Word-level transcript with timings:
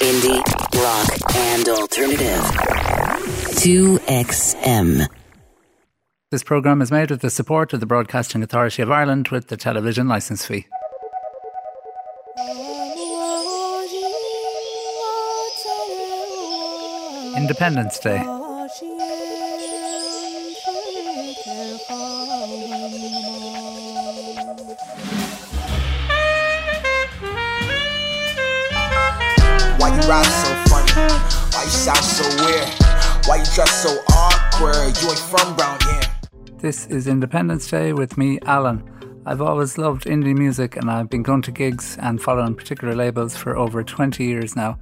Indie, 0.00 0.40
rock, 0.82 1.36
and 1.36 1.68
alternative. 1.68 2.40
2XM. 3.60 5.06
This 6.30 6.42
programme 6.42 6.80
is 6.80 6.90
made 6.90 7.10
with 7.10 7.20
the 7.20 7.28
support 7.28 7.74
of 7.74 7.80
the 7.80 7.86
Broadcasting 7.86 8.42
Authority 8.42 8.80
of 8.80 8.90
Ireland 8.90 9.28
with 9.28 9.48
the 9.48 9.58
television 9.58 10.08
licence 10.08 10.46
fee. 10.46 10.66
Independence 17.36 17.98
Day. 17.98 18.39
Rap 30.08 30.24
so 30.26 30.54
funny? 30.70 30.92
Why 31.52 31.64
you 31.64 31.70
sound 31.70 32.04
so 32.04 32.24
weird? 32.44 32.68
Why 33.26 33.36
you 33.36 33.44
dress 33.54 33.82
so 33.82 33.98
awkward? 34.12 34.96
You 35.00 35.10
ain't 35.10 35.18
from 35.18 35.56
round 35.56 35.82
here. 35.82 36.00
This 36.58 36.86
is 36.86 37.06
Independence 37.06 37.68
Day 37.68 37.92
with 37.92 38.16
me, 38.18 38.38
Alan. 38.46 38.82
I've 39.26 39.42
always 39.42 39.78
loved 39.78 40.04
indie 40.04 40.36
music 40.36 40.76
and 40.76 40.90
I've 40.90 41.10
been 41.10 41.22
going 41.22 41.42
to 41.42 41.52
gigs 41.52 41.98
and 42.00 42.20
following 42.20 42.54
particular 42.54 42.94
labels 42.94 43.36
for 43.36 43.56
over 43.56 43.84
20 43.84 44.24
years 44.24 44.56
now. 44.56 44.78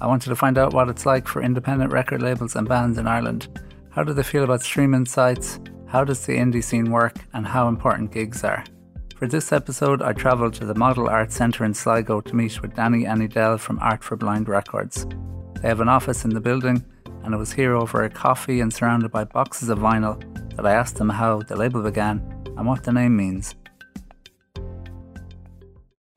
I 0.00 0.06
wanted 0.06 0.30
to 0.30 0.36
find 0.36 0.58
out 0.58 0.72
what 0.72 0.88
it's 0.88 1.06
like 1.06 1.28
for 1.28 1.42
independent 1.42 1.92
record 1.92 2.22
labels 2.22 2.56
and 2.56 2.68
bands 2.68 2.98
in 2.98 3.06
Ireland. 3.06 3.48
How 3.90 4.02
do 4.02 4.12
they 4.12 4.22
feel 4.22 4.44
about 4.44 4.62
streaming 4.62 5.06
sites? 5.06 5.60
How 5.86 6.02
does 6.02 6.26
the 6.26 6.32
indie 6.32 6.64
scene 6.64 6.90
work? 6.90 7.16
And 7.32 7.46
how 7.46 7.68
important 7.68 8.10
gigs 8.10 8.42
are? 8.42 8.64
For 9.24 9.30
this 9.30 9.52
episode, 9.52 10.02
I 10.02 10.12
travelled 10.12 10.52
to 10.56 10.66
the 10.66 10.74
Model 10.74 11.08
Arts 11.08 11.34
Centre 11.34 11.64
in 11.64 11.72
Sligo 11.72 12.20
to 12.20 12.36
meet 12.36 12.60
with 12.60 12.76
Danny 12.76 13.06
and 13.06 13.22
Edel 13.22 13.56
from 13.56 13.78
Art 13.78 14.04
for 14.04 14.16
Blind 14.16 14.50
Records. 14.50 15.06
They 15.62 15.68
have 15.68 15.80
an 15.80 15.88
office 15.88 16.26
in 16.26 16.34
the 16.34 16.42
building, 16.42 16.84
and 17.22 17.34
I 17.34 17.38
was 17.38 17.54
here 17.54 17.74
over 17.74 18.02
a 18.02 18.10
coffee 18.10 18.60
and 18.60 18.70
surrounded 18.70 19.10
by 19.10 19.24
boxes 19.24 19.70
of 19.70 19.78
vinyl 19.78 20.20
that 20.56 20.66
I 20.66 20.74
asked 20.74 20.96
them 20.96 21.08
how 21.08 21.40
the 21.40 21.56
label 21.56 21.82
began 21.82 22.18
and 22.54 22.66
what 22.66 22.84
the 22.84 22.92
name 22.92 23.16
means. 23.16 23.54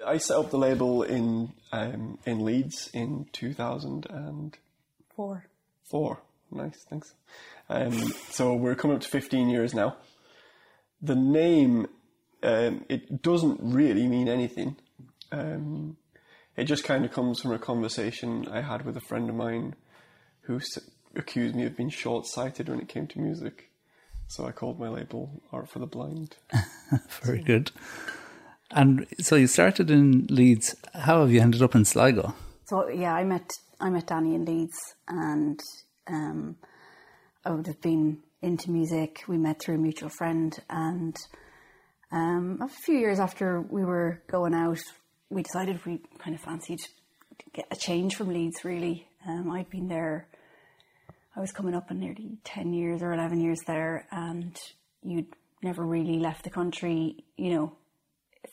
I 0.06 0.18
set 0.18 0.36
up 0.36 0.52
the 0.52 0.58
label 0.58 1.04
in 1.04 1.54
um, 1.72 2.20
in 2.26 2.44
Leeds 2.44 2.90
in 2.94 3.28
2004. 3.32 5.46
Four. 5.86 6.22
Nice, 6.52 6.86
thanks. 6.90 7.14
Um, 7.70 7.94
so 8.32 8.54
we're 8.54 8.76
coming 8.76 8.98
up 8.98 9.04
to 9.04 9.08
15 9.08 9.48
years 9.48 9.74
now. 9.74 9.96
The 11.02 11.16
name, 11.16 11.88
um, 12.44 12.86
it 12.90 13.22
doesn't 13.22 13.60
really 13.62 14.08
mean 14.08 14.28
anything. 14.28 14.78
Um, 15.32 15.98
it 16.56 16.66
just 16.66 16.84
kind 16.84 17.06
of 17.06 17.12
comes 17.12 17.42
from 17.42 17.52
a 17.52 17.60
conversation 17.60 18.48
I 18.50 18.62
had 18.62 18.86
with 18.86 18.98
a 18.98 19.02
friend 19.02 19.30
of 19.30 19.36
mine 19.36 19.76
who 20.42 20.58
s- 20.58 20.80
accused 21.16 21.56
me 21.56 21.66
of 21.66 21.76
being 21.78 21.90
short-sighted 21.90 22.70
when 22.70 22.80
it 22.80 22.88
came 22.88 23.08
to 23.08 23.20
music. 23.20 23.70
So 24.28 24.46
I 24.46 24.52
called 24.52 24.80
my 24.80 24.90
label 24.90 25.42
Art 25.52 25.70
for 25.70 25.80
the 25.80 25.86
Blind. 25.86 26.36
Very 27.22 27.42
good. 27.42 27.72
And 28.72 29.06
so 29.20 29.36
you 29.36 29.48
started 29.48 29.90
in 29.90 30.28
Leeds. 30.30 30.76
How 30.94 31.22
have 31.22 31.32
you 31.32 31.40
ended 31.40 31.62
up 31.62 31.76
in 31.76 31.86
Sligo? 31.86 32.36
So 32.66 32.90
yeah, 32.90 33.14
I 33.14 33.24
met 33.24 33.50
I 33.80 33.90
met 33.90 34.08
Danny 34.08 34.36
in 34.36 34.44
Leeds, 34.44 34.78
and 35.08 35.60
um, 36.08 36.58
I 37.46 37.52
would 37.52 37.68
have 37.68 37.80
been 37.82 38.18
into 38.42 38.72
music. 38.72 39.24
We 39.28 39.38
met 39.38 39.62
through 39.62 39.76
a 39.76 39.78
mutual 39.78 40.10
friend, 40.10 40.58
and 40.70 41.16
um, 42.12 42.60
a 42.62 42.68
few 42.68 42.98
years 42.98 43.20
after 43.20 43.62
we 43.62 43.84
were 43.84 44.22
going 44.28 44.54
out, 44.54 44.80
we 45.30 45.44
decided 45.44 45.86
we 45.86 46.02
kind 46.20 46.36
of 46.36 46.42
fancied 46.42 46.80
get 47.54 47.68
a 47.72 47.76
change 47.76 48.16
from 48.16 48.30
Leeds. 48.30 48.64
Really, 48.64 49.08
um, 49.28 49.52
I'd 49.52 49.70
been 49.70 49.88
there. 49.88 50.28
I 51.36 51.40
was 51.40 51.52
coming 51.52 51.76
up 51.76 51.92
on 51.92 52.00
nearly 52.00 52.38
ten 52.44 52.74
years 52.74 53.02
or 53.02 53.14
eleven 53.14 53.42
years 53.42 53.60
there, 53.68 54.08
and 54.12 54.58
you'd 55.04 55.28
never 55.62 55.84
really 55.84 56.20
left 56.20 56.44
the 56.44 56.50
country. 56.50 57.24
You 57.36 57.56
know, 57.56 57.78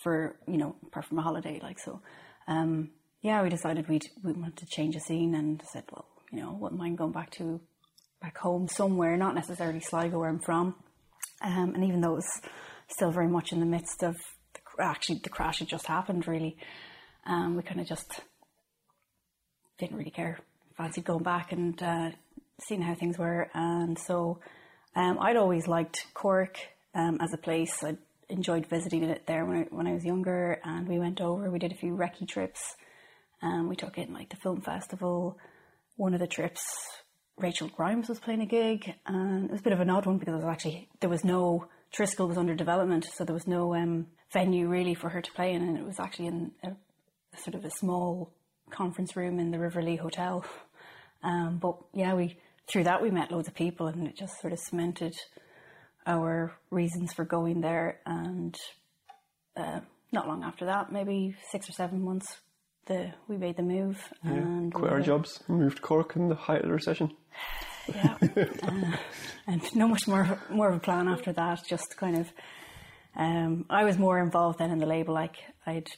for 0.03 0.36
you 0.47 0.56
know 0.56 0.76
apart 0.86 1.06
from 1.06 1.19
a 1.19 1.22
holiday 1.22 1.60
like 1.62 1.78
so 1.78 2.00
um 2.48 2.91
yeah 3.22 3.42
we 3.42 3.48
decided 3.48 3.88
we'd 3.88 4.06
we 4.22 4.32
wanted 4.32 4.56
to 4.56 4.66
change 4.66 4.94
the 4.94 5.00
scene 5.00 5.34
and 5.34 5.62
said 5.72 5.84
well 5.92 6.06
you 6.31 6.41
know 6.41 6.56
wouldn't 6.60 6.78
mind 6.78 6.98
going 6.98 7.12
back 7.12 7.31
to 7.31 7.60
back 8.21 8.36
home 8.38 8.69
somewhere 8.69 9.16
not 9.16 9.34
necessarily 9.34 9.81
Sligo 9.81 10.19
where 10.19 10.28
I'm 10.28 10.41
from 10.41 10.75
um 11.42 11.75
and 11.75 11.84
even 11.84 12.00
though 12.00 12.12
it 12.12 12.16
was 12.16 12.41
still 12.89 13.11
very 13.11 13.28
much 13.28 13.53
in 13.53 13.61
the 13.61 13.67
midst 13.67 14.03
of 14.03 14.17
the, 14.55 14.83
actually 14.83 15.21
the 15.22 15.31
crash 15.31 15.59
had 15.59 15.69
just 15.69 15.87
happened 15.87 16.27
really. 16.27 16.56
Um 17.27 17.56
we 17.56 17.62
kind 17.62 17.81
of 17.81 17.87
just 17.87 18.21
didn't 19.78 19.97
really 19.97 20.11
care. 20.11 20.39
Fancied 20.77 21.05
going 21.05 21.22
back 21.22 21.53
and 21.53 21.83
uh 21.83 22.11
seeing 22.61 22.83
how 22.83 22.95
things 22.95 23.19
were. 23.19 23.49
And 23.55 23.99
so 23.99 24.41
um 24.95 25.19
I'd 25.21 25.37
always 25.37 25.67
liked 25.67 26.06
Cork 26.15 26.59
um 26.95 27.19
as 27.21 27.33
a 27.33 27.39
place. 27.39 27.83
I 27.83 27.97
enjoyed 28.28 28.67
visiting 28.67 29.05
it 29.05 29.27
there 29.27 29.45
when 29.45 29.56
I, 29.59 29.66
when 29.71 29.87
I 29.87 29.93
was 29.93 30.05
younger 30.05 30.61
and 30.65 30.89
we 30.89 30.99
went 30.99 31.21
over. 31.21 31.51
We 31.51 31.59
did 31.59 31.72
a 31.72 31.77
few 31.77 31.95
recce 31.97 32.27
trips. 32.27 32.77
Um, 33.43 33.69
we 33.69 33.77
took 33.77 33.99
in 33.99 34.12
like 34.12 34.31
the 34.31 34.37
film 34.37 34.61
festival. 34.62 35.39
One 35.97 36.15
of 36.15 36.21
the 36.21 36.27
trips 36.27 36.62
Rachel 37.37 37.69
Grimes 37.69 38.09
was 38.09 38.21
playing 38.21 38.43
a 38.43 38.47
gig 38.47 38.95
and 39.06 39.47
it 39.47 39.51
was 39.51 39.61
a 39.61 39.65
bit 39.65 39.72
of 39.72 39.81
an 39.81 39.91
odd 39.91 40.06
one 40.06 40.19
because 40.19 40.34
it 40.34 40.45
was 40.45 40.47
actually 40.47 40.89
there 41.01 41.11
was 41.11 41.25
no 41.25 41.66
Triskel 41.97 42.28
was 42.28 42.37
under 42.37 42.55
development 42.55 43.06
so 43.15 43.25
there 43.25 43.34
was 43.34 43.47
no 43.47 43.75
um, 43.75 44.06
venue 44.32 44.69
really 44.69 44.94
for 44.94 45.09
her 45.10 45.21
to 45.21 45.32
play 45.32 45.53
in 45.53 45.62
and 45.62 45.78
it 45.78 45.84
was 45.84 46.00
actually 46.00 46.27
in 46.27 46.53
a, 46.65 46.69
a 46.69 47.38
sort 47.38 47.55
of 47.55 47.65
a 47.65 47.71
small 47.71 48.32
conference 48.71 49.16
room 49.16 49.38
in 49.38 49.50
the 49.50 49.59
River 49.59 49.82
Lee 49.82 49.97
Hotel 49.97 50.44
um, 51.22 51.59
but 51.60 51.77
yeah 51.93 52.15
we 52.15 52.37
through 52.66 52.84
that 52.84 53.03
we 53.03 53.10
met 53.10 53.31
loads 53.31 53.49
of 53.49 53.54
people 53.54 53.87
and 53.87 54.06
it 54.06 54.16
just 54.16 54.41
sort 54.41 54.53
of 54.53 54.59
cemented 54.59 55.15
our 56.06 56.54
reasons 56.71 57.12
for 57.12 57.25
going 57.25 57.60
there 57.60 58.00
and 58.06 58.56
uh, 59.56 59.81
not 60.12 60.27
long 60.27 60.43
after 60.43 60.66
that 60.66 60.91
maybe 60.93 61.34
six 61.50 61.69
or 61.69 61.72
seven 61.72 62.03
months 62.03 62.27
the 62.87 63.10
we 63.28 63.37
made 63.37 63.56
the 63.56 63.62
move 63.62 63.97
and 64.22 64.72
Quit 64.72 64.91
our 64.91 64.99
we- 64.99 65.04
jobs, 65.04 65.43
moved 65.49 65.77
to 65.77 65.83
Cork 65.83 66.16
in 66.16 66.28
the 66.28 66.34
height 66.34 66.60
of 66.60 66.66
the 66.66 66.72
recession. 66.75 67.10
Yeah 67.95 68.17
uh, 68.62 68.97
and 69.47 69.62
no 69.75 69.89
much 69.89 70.06
more 70.06 70.39
more 70.50 70.69
of 70.71 70.77
a 70.77 70.81
plan 70.81 71.09
after 71.09 71.33
that 71.33 71.61
just 71.69 71.97
kind 71.97 72.17
of 72.17 72.33
um, 73.17 73.65
I 73.71 73.84
was 73.84 73.99
more 73.99 74.19
involved 74.21 74.59
then 74.59 74.71
in 74.71 74.78
the 74.78 74.87
label 74.87 75.15
like 75.15 75.37
I'd 75.67 75.89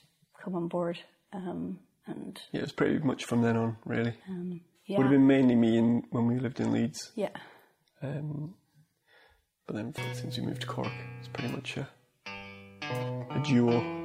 come 0.42 0.54
on 0.54 0.68
board 0.68 0.98
um, 1.32 1.78
and 2.06 2.38
Yeah, 2.52 2.60
it 2.60 2.62
was 2.62 2.72
pretty 2.72 2.98
much 2.98 3.24
from 3.24 3.42
then 3.42 3.56
on, 3.56 3.76
really. 3.84 4.14
yeah 4.86 4.98
Would 4.98 5.04
have 5.04 5.10
been 5.12 5.26
mainly 5.26 5.54
me 5.56 5.76
in, 5.78 6.02
when 6.10 6.26
we 6.26 6.38
lived 6.38 6.60
in 6.60 6.72
Leeds. 6.72 7.12
yeah 7.14 7.30
Um, 8.02 8.54
but 9.66 9.76
then 9.76 9.94
since 10.14 10.38
we 10.38 10.44
moved 10.46 10.60
to 10.62 10.66
Cork, 10.66 10.92
it's 11.18 11.28
pretty 11.28 11.52
much 11.54 11.76
a, 11.76 11.88
a 13.30 13.42
duo. 13.44 13.95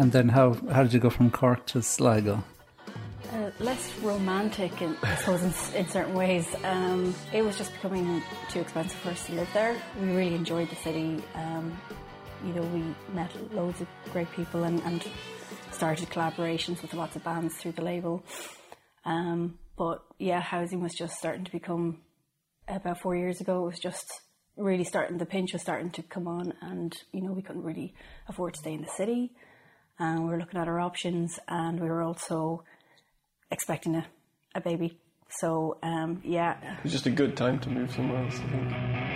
And 0.00 0.12
then 0.12 0.30
how, 0.30 0.54
how 0.72 0.82
did 0.82 0.94
you 0.94 0.98
go 0.98 1.10
from 1.10 1.30
Cork 1.30 1.66
to 1.66 1.82
Sligo? 1.82 2.42
Uh, 3.34 3.50
less 3.58 3.94
romantic, 3.98 4.80
in, 4.80 4.96
I 5.02 5.14
suppose, 5.16 5.42
in, 5.42 5.76
in 5.76 5.88
certain 5.88 6.14
ways. 6.14 6.48
Um, 6.64 7.14
it 7.34 7.42
was 7.42 7.58
just 7.58 7.70
becoming 7.74 8.22
too 8.48 8.60
expensive 8.60 8.98
for 9.00 9.10
us 9.10 9.26
to 9.26 9.34
live 9.34 9.48
there. 9.52 9.76
We 10.00 10.16
really 10.16 10.34
enjoyed 10.36 10.70
the 10.70 10.76
city. 10.76 11.22
Um, 11.34 11.78
you 12.46 12.54
know, 12.54 12.62
we 12.62 12.82
met 13.14 13.30
loads 13.52 13.82
of 13.82 13.88
great 14.10 14.32
people 14.32 14.64
and, 14.64 14.80
and 14.84 15.06
started 15.70 16.08
collaborations 16.08 16.80
with 16.80 16.94
lots 16.94 17.14
of 17.14 17.22
bands 17.22 17.56
through 17.56 17.72
the 17.72 17.82
label. 17.82 18.24
Um, 19.04 19.58
but 19.76 20.02
yeah, 20.18 20.40
housing 20.40 20.80
was 20.80 20.94
just 20.94 21.18
starting 21.18 21.44
to 21.44 21.52
become 21.52 21.98
about 22.66 23.02
four 23.02 23.16
years 23.16 23.42
ago. 23.42 23.64
It 23.64 23.66
was 23.72 23.78
just 23.78 24.10
really 24.56 24.84
starting. 24.84 25.18
The 25.18 25.26
pinch 25.26 25.52
was 25.52 25.60
starting 25.60 25.90
to 25.90 26.02
come 26.02 26.26
on, 26.26 26.54
and 26.62 26.96
you 27.12 27.20
know 27.20 27.32
we 27.32 27.42
couldn't 27.42 27.64
really 27.64 27.92
afford 28.28 28.54
to 28.54 28.60
stay 28.60 28.72
in 28.72 28.80
the 28.80 28.88
city. 28.88 29.32
And 30.00 30.24
we 30.24 30.30
were 30.30 30.38
looking 30.38 30.58
at 30.58 30.66
our 30.66 30.80
options, 30.80 31.38
and 31.46 31.78
we 31.78 31.86
were 31.86 32.02
also 32.02 32.64
expecting 33.50 33.94
a, 33.96 34.06
a 34.54 34.60
baby. 34.60 34.98
So 35.28 35.76
um, 35.82 36.22
yeah, 36.24 36.56
It 36.78 36.82
was 36.82 36.92
just 36.92 37.06
a 37.06 37.10
good 37.10 37.36
time 37.36 37.60
to 37.60 37.68
move 37.70 37.92
somewhere 37.92 38.24
else. 38.24 38.34
I 38.40 38.48
think. 38.48 39.09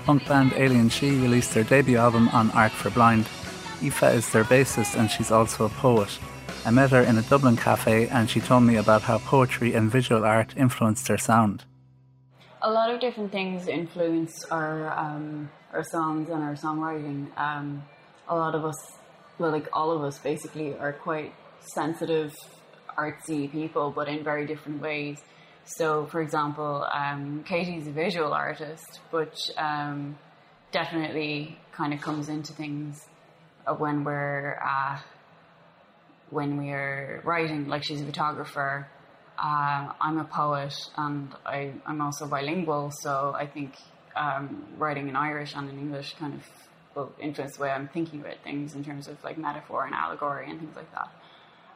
Punk 0.00 0.26
band 0.26 0.52
Alien 0.54 0.88
She 0.88 1.10
released 1.10 1.54
their 1.54 1.64
debut 1.64 1.96
album 1.96 2.28
on 2.30 2.50
Art 2.52 2.72
for 2.72 2.90
Blind. 2.90 3.28
Aoife 3.82 4.14
is 4.14 4.30
their 4.32 4.44
bassist 4.44 4.98
and 4.98 5.10
she's 5.10 5.30
also 5.30 5.64
a 5.66 5.68
poet. 5.68 6.18
I 6.64 6.70
met 6.70 6.90
her 6.90 7.02
in 7.02 7.18
a 7.18 7.22
Dublin 7.22 7.56
cafe 7.56 8.08
and 8.08 8.30
she 8.30 8.40
told 8.40 8.62
me 8.62 8.76
about 8.76 9.02
how 9.02 9.18
poetry 9.18 9.74
and 9.74 9.90
visual 9.90 10.24
art 10.24 10.54
influenced 10.56 11.08
her 11.08 11.18
sound. 11.18 11.64
a 12.64 12.70
lot 12.70 12.90
of 12.90 12.98
different 12.98 13.30
things 13.30 13.68
influence 13.68 14.44
our 14.50 14.90
um, 14.98 15.50
our 15.72 15.84
songs 15.84 16.30
and 16.30 16.42
our 16.42 16.54
songwriting. 16.54 17.36
Um, 17.38 17.84
a 18.28 18.34
lot 18.34 18.54
of 18.54 18.64
us, 18.64 18.80
well, 19.38 19.50
like 19.50 19.68
all 19.72 19.90
of 19.92 20.02
us, 20.02 20.18
basically, 20.18 20.74
are 20.78 20.92
quite 20.92 21.34
sensitive, 21.60 22.34
artsy 22.96 23.50
people, 23.52 23.90
but 23.90 24.08
in 24.08 24.24
very 24.24 24.46
different 24.46 24.80
ways. 24.80 25.18
So, 25.66 26.06
for 26.06 26.20
example, 26.20 26.86
um, 26.92 27.42
Katie's 27.46 27.86
a 27.86 27.92
visual 27.92 28.32
artist, 28.32 29.00
but 29.10 29.34
um, 29.56 30.18
definitely 30.72 31.58
kind 31.72 31.94
of 31.94 32.00
comes 32.00 32.28
into 32.28 32.52
things 32.52 33.00
when 33.78 34.04
we're 34.04 34.58
uh, 34.62 34.98
when 36.30 36.58
we're 36.58 37.22
writing. 37.24 37.68
Like 37.68 37.82
she's 37.84 38.02
a 38.02 38.04
photographer. 38.04 38.86
Uh, 39.38 39.92
I'm 40.00 40.18
a 40.18 40.24
poet, 40.24 40.74
and 40.96 41.34
I, 41.44 41.72
I'm 41.86 42.00
also 42.00 42.26
bilingual. 42.26 42.90
So 43.02 43.34
I 43.34 43.46
think 43.46 43.74
um, 44.14 44.66
writing 44.76 45.08
in 45.08 45.16
Irish 45.16 45.54
and 45.56 45.68
in 45.70 45.78
English 45.78 46.14
kind 46.18 46.34
of 46.34 46.42
will 46.94 47.12
influence 47.20 47.56
the 47.56 47.62
way 47.62 47.70
I'm 47.70 47.88
thinking 47.88 48.20
about 48.20 48.36
things 48.44 48.74
in 48.74 48.84
terms 48.84 49.08
of 49.08 49.22
like 49.24 49.38
metaphor 49.38 49.86
and 49.86 49.94
allegory 49.94 50.50
and 50.50 50.60
things 50.60 50.76
like 50.76 50.92
that. 50.92 51.08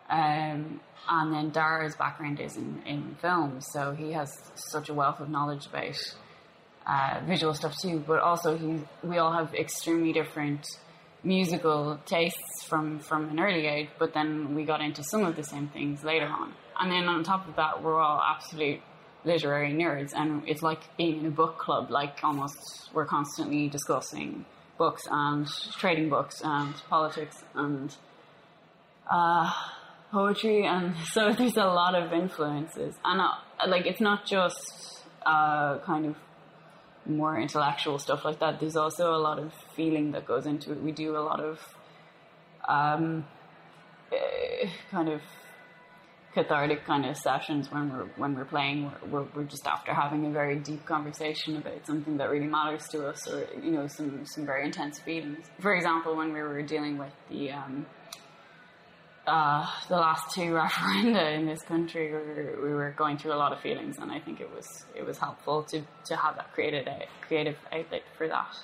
Um, 0.08 0.80
and 1.08 1.32
then 1.32 1.50
Dara's 1.50 1.96
background 1.96 2.40
is 2.40 2.56
in, 2.56 2.82
in 2.86 3.16
film, 3.20 3.60
so 3.60 3.92
he 3.92 4.12
has 4.12 4.30
such 4.54 4.88
a 4.88 4.94
wealth 4.94 5.20
of 5.20 5.30
knowledge 5.30 5.66
about 5.66 5.96
uh, 6.86 7.20
visual 7.26 7.54
stuff 7.54 7.76
too. 7.80 8.02
But 8.06 8.20
also, 8.20 8.56
he 8.56 8.80
we 9.02 9.18
all 9.18 9.32
have 9.32 9.54
extremely 9.54 10.12
different 10.12 10.66
musical 11.22 11.98
tastes 12.06 12.64
from 12.66 12.98
from 12.98 13.30
an 13.30 13.40
early 13.40 13.66
age. 13.66 13.88
But 13.98 14.14
then 14.14 14.54
we 14.54 14.64
got 14.64 14.80
into 14.80 15.02
some 15.02 15.24
of 15.24 15.36
the 15.36 15.44
same 15.44 15.68
things 15.68 16.04
later 16.04 16.26
on. 16.26 16.52
And 16.78 16.92
then 16.92 17.08
on 17.08 17.24
top 17.24 17.48
of 17.48 17.56
that, 17.56 17.82
we're 17.82 18.00
all 18.00 18.20
absolute 18.22 18.80
literary 19.24 19.72
nerds, 19.72 20.12
and 20.14 20.42
it's 20.46 20.62
like 20.62 20.96
being 20.96 21.20
in 21.20 21.26
a 21.26 21.30
book 21.30 21.58
club. 21.58 21.90
Like 21.90 22.18
almost, 22.22 22.90
we're 22.94 23.06
constantly 23.06 23.68
discussing 23.68 24.44
books 24.78 25.02
and 25.10 25.46
trading 25.76 26.08
books 26.08 26.40
and 26.42 26.74
politics 26.88 27.42
and 27.54 27.94
uh, 29.10 29.52
poetry, 30.10 30.66
and 30.66 30.94
so 31.12 31.32
there's 31.32 31.56
a 31.56 31.64
lot 31.64 31.94
of 31.94 32.12
influences. 32.12 32.94
And 33.04 33.20
uh, 33.20 33.28
like, 33.66 33.86
it's 33.86 34.00
not 34.00 34.26
just 34.26 35.04
uh, 35.24 35.78
kind 35.80 36.06
of 36.06 36.16
more 37.06 37.38
intellectual 37.38 37.98
stuff 37.98 38.24
like 38.24 38.38
that. 38.40 38.60
There's 38.60 38.76
also 38.76 39.14
a 39.14 39.18
lot 39.18 39.38
of 39.38 39.52
feeling 39.74 40.12
that 40.12 40.26
goes 40.26 40.46
into 40.46 40.72
it. 40.72 40.82
We 40.82 40.92
do 40.92 41.16
a 41.16 41.20
lot 41.20 41.40
of 41.40 41.58
um, 42.68 43.24
eh, 44.12 44.68
kind 44.90 45.08
of 45.08 45.20
cathartic 46.34 46.84
kind 46.84 47.06
of 47.06 47.16
sessions 47.16 47.70
when 47.72 47.90
we're 47.90 48.06
when 48.16 48.34
we're 48.34 48.44
playing. 48.44 48.84
We're, 48.84 49.08
we're, 49.10 49.26
we're 49.34 49.44
just 49.44 49.66
after 49.66 49.94
having 49.94 50.26
a 50.26 50.30
very 50.30 50.56
deep 50.56 50.84
conversation 50.84 51.56
about 51.56 51.86
something 51.86 52.18
that 52.18 52.28
really 52.30 52.46
matters 52.46 52.86
to 52.88 53.08
us, 53.08 53.26
or 53.28 53.48
you 53.62 53.70
know, 53.70 53.86
some 53.86 54.24
some 54.24 54.44
very 54.44 54.64
intense 54.66 54.98
feelings. 54.98 55.46
For 55.60 55.74
example, 55.74 56.16
when 56.16 56.32
we 56.32 56.40
were 56.40 56.62
dealing 56.62 56.98
with 56.98 57.12
the 57.30 57.52
um, 57.52 57.86
uh, 59.28 59.66
the 59.88 59.96
last 59.96 60.34
two 60.34 60.52
referenda 60.62 61.36
in 61.36 61.46
this 61.46 61.62
country, 61.62 62.08
we 62.08 62.16
were, 62.16 62.58
we 62.62 62.74
were 62.74 62.94
going 62.96 63.18
through 63.18 63.32
a 63.32 63.36
lot 63.36 63.52
of 63.52 63.60
feelings, 63.60 63.98
and 63.98 64.10
I 64.10 64.18
think 64.18 64.40
it 64.40 64.50
was 64.54 64.84
it 64.96 65.04
was 65.06 65.18
helpful 65.18 65.62
to 65.64 65.82
to 66.06 66.16
have 66.16 66.36
that 66.36 66.52
created 66.52 66.88
a 66.88 67.06
creative 67.20 67.56
outlet 67.72 68.02
for 68.16 68.28
that. 68.28 68.56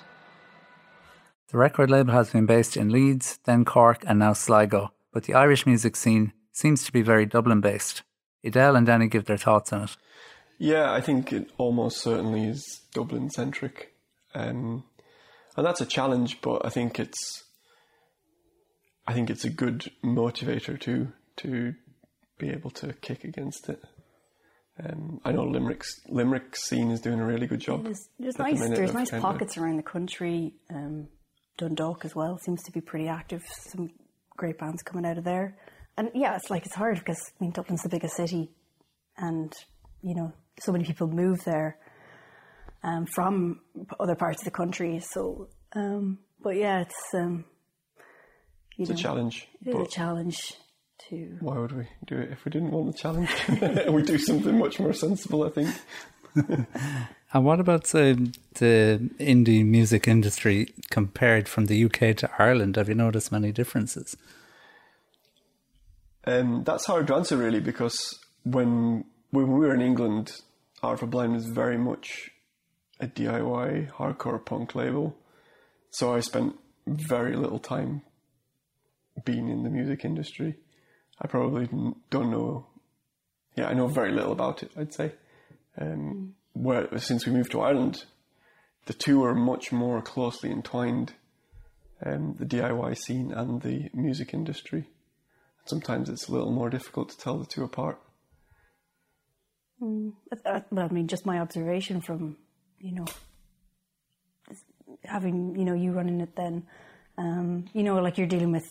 The 1.49 1.57
record 1.57 1.91
label 1.91 2.13
has 2.13 2.31
been 2.31 2.45
based 2.45 2.75
in 2.75 2.89
Leeds, 2.89 3.39
then 3.45 3.65
Cork, 3.65 4.03
and 4.07 4.19
now 4.19 4.33
Sligo, 4.33 4.91
but 5.13 5.23
the 5.23 5.35
Irish 5.35 5.65
music 5.65 5.95
scene 5.95 6.33
seems 6.51 6.83
to 6.85 6.91
be 6.91 7.01
very 7.01 7.25
Dublin 7.25 7.61
based. 7.61 8.01
Edel 8.43 8.75
and 8.75 8.85
Danny 8.85 9.07
give 9.07 9.25
their 9.25 9.37
thoughts 9.37 9.71
on 9.71 9.83
it. 9.83 9.97
Yeah, 10.57 10.91
I 10.91 11.01
think 11.01 11.33
it 11.33 11.51
almost 11.57 12.01
certainly 12.01 12.45
is 12.45 12.81
Dublin 12.93 13.29
centric. 13.29 13.93
Um, 14.33 14.83
and 15.57 15.65
that's 15.65 15.81
a 15.81 15.85
challenge, 15.85 16.41
but 16.41 16.65
I 16.65 16.69
think 16.69 16.99
it's 16.99 17.44
I 19.07 19.13
think 19.13 19.29
it's 19.29 19.45
a 19.45 19.49
good 19.49 19.91
motivator 20.03 20.79
too 20.79 21.11
to 21.37 21.73
be 22.37 22.49
able 22.49 22.71
to 22.71 22.93
kick 22.93 23.23
against 23.23 23.69
it. 23.69 23.81
Um, 24.83 25.21
I 25.23 25.31
know 25.31 25.43
Limerick's 25.43 26.01
Limerick 26.09 26.55
scene 26.55 26.91
is 26.91 26.99
doing 26.99 27.19
a 27.19 27.25
really 27.25 27.47
good 27.47 27.61
job. 27.61 27.83
There's, 27.83 28.09
there's 28.19 28.35
at 28.35 28.37
the 28.37 28.43
nice 28.43 28.77
there's 28.77 28.93
nice 28.93 29.11
pockets 29.11 29.57
around 29.57 29.77
the 29.77 29.83
country. 29.83 30.55
Um, 30.69 31.07
Dundalk 31.57 32.03
as 32.03 32.13
well 32.13 32.37
seems 32.37 32.61
to 32.63 32.71
be 32.71 32.81
pretty 32.81 33.07
active. 33.07 33.41
Some 33.47 33.91
great 34.35 34.57
bands 34.57 34.83
coming 34.83 35.05
out 35.05 35.17
of 35.17 35.23
there, 35.23 35.57
and 35.97 36.09
yeah, 36.13 36.35
it's 36.35 36.49
like 36.49 36.65
it's 36.65 36.75
hard 36.75 36.99
because 36.99 37.21
I 37.39 37.43
mean 37.43 37.51
Dublin's 37.51 37.83
the 37.83 37.89
biggest 37.89 38.17
city, 38.17 38.51
and 39.17 39.53
you 40.01 40.13
know 40.13 40.33
so 40.59 40.73
many 40.73 40.83
people 40.83 41.07
move 41.07 41.41
there 41.45 41.77
um, 42.83 43.05
from 43.05 43.61
other 43.97 44.15
parts 44.15 44.41
of 44.41 44.45
the 44.45 44.51
country. 44.51 44.99
So, 44.99 45.47
um, 45.73 46.19
but 46.41 46.57
yeah, 46.57 46.81
it's 46.81 47.13
you 48.77 48.83
It's 48.83 48.91
a 48.91 48.95
challenge. 48.95 49.47
It 49.65 49.75
is 49.75 49.87
a 49.87 49.89
challenge 49.89 50.53
to 51.09 51.37
why 51.39 51.57
would 51.57 51.71
we 51.71 51.87
do 52.05 52.17
it 52.17 52.31
if 52.31 52.45
we 52.45 52.51
didn't 52.51 52.71
want 52.71 52.87
the 52.87 52.97
challenge? 52.97 53.29
we 53.89 54.01
do 54.03 54.17
something 54.17 54.57
much 54.57 54.79
more 54.79 54.93
sensible, 54.93 55.43
I 55.43 55.49
think. 55.49 55.69
And 57.35 57.43
what 57.43 57.59
about 57.59 57.85
say, 57.85 58.13
the 58.13 59.09
indie 59.19 59.65
music 59.65 60.07
industry 60.07 60.73
compared 60.89 61.49
from 61.49 61.65
the 61.65 61.83
UK 61.83 62.15
to 62.15 62.29
Ireland? 62.39 62.77
Have 62.77 62.87
you 62.87 62.95
noticed 62.95 63.29
many 63.29 63.51
differences? 63.51 64.15
Um, 66.25 66.63
that's 66.63 66.85
hard 66.85 67.07
to 67.07 67.15
answer 67.15 67.35
really 67.35 67.59
because 67.59 68.17
when 68.43 69.03
when 69.31 69.51
we 69.51 69.59
were 69.67 69.73
in 69.73 69.81
England, 69.81 70.31
Art 70.81 70.99
for 70.99 71.07
Blind 71.07 71.33
was 71.33 71.45
very 71.45 71.77
much 71.77 72.31
a 73.01 73.07
DIY 73.07 73.91
hardcore 73.91 74.43
punk 74.45 74.73
label. 74.73 75.17
So 75.89 76.15
I 76.15 76.21
spent 76.21 76.55
very 76.87 77.35
little 77.35 77.59
time 77.59 78.01
being 79.23 79.49
in 79.49 79.63
the 79.63 79.69
music 79.69 80.03
industry. 80.03 80.55
I 81.21 81.27
probably 81.27 81.67
don't 82.09 82.31
know. 82.31 82.67
Yeah, 83.55 83.67
I 83.67 83.73
know 83.73 83.87
very 83.87 84.11
little 84.11 84.33
about 84.33 84.63
it. 84.63 84.71
I'd 84.75 84.93
say. 84.93 85.13
Um, 85.79 86.35
where 86.53 86.87
since 86.97 87.25
we 87.25 87.33
moved 87.33 87.51
to 87.51 87.61
Ireland, 87.61 88.05
the 88.85 88.93
two 88.93 89.23
are 89.23 89.35
much 89.35 89.71
more 89.71 90.01
closely 90.01 90.51
entwined. 90.51 91.13
Um, 92.05 92.35
the 92.37 92.45
DIY 92.45 92.97
scene 92.97 93.31
and 93.31 93.61
the 93.61 93.89
music 93.93 94.33
industry 94.33 94.89
sometimes 95.65 96.09
it's 96.09 96.27
a 96.27 96.31
little 96.31 96.51
more 96.51 96.69
difficult 96.69 97.09
to 97.09 97.17
tell 97.17 97.37
the 97.37 97.45
two 97.45 97.63
apart. 97.63 97.99
Uh, 99.81 100.61
well, 100.71 100.87
I 100.89 100.93
mean, 100.93 101.07
just 101.07 101.25
my 101.25 101.39
observation 101.39 102.01
from, 102.01 102.37
you 102.79 102.93
know, 102.93 103.05
having, 105.03 105.55
you 105.57 105.65
know, 105.65 105.73
you 105.73 105.91
running 105.91 106.21
it 106.21 106.35
then, 106.35 106.65
um, 107.17 107.65
you 107.73 107.83
know, 107.83 107.95
like 107.95 108.17
you're 108.17 108.27
dealing 108.27 108.51
with, 108.51 108.67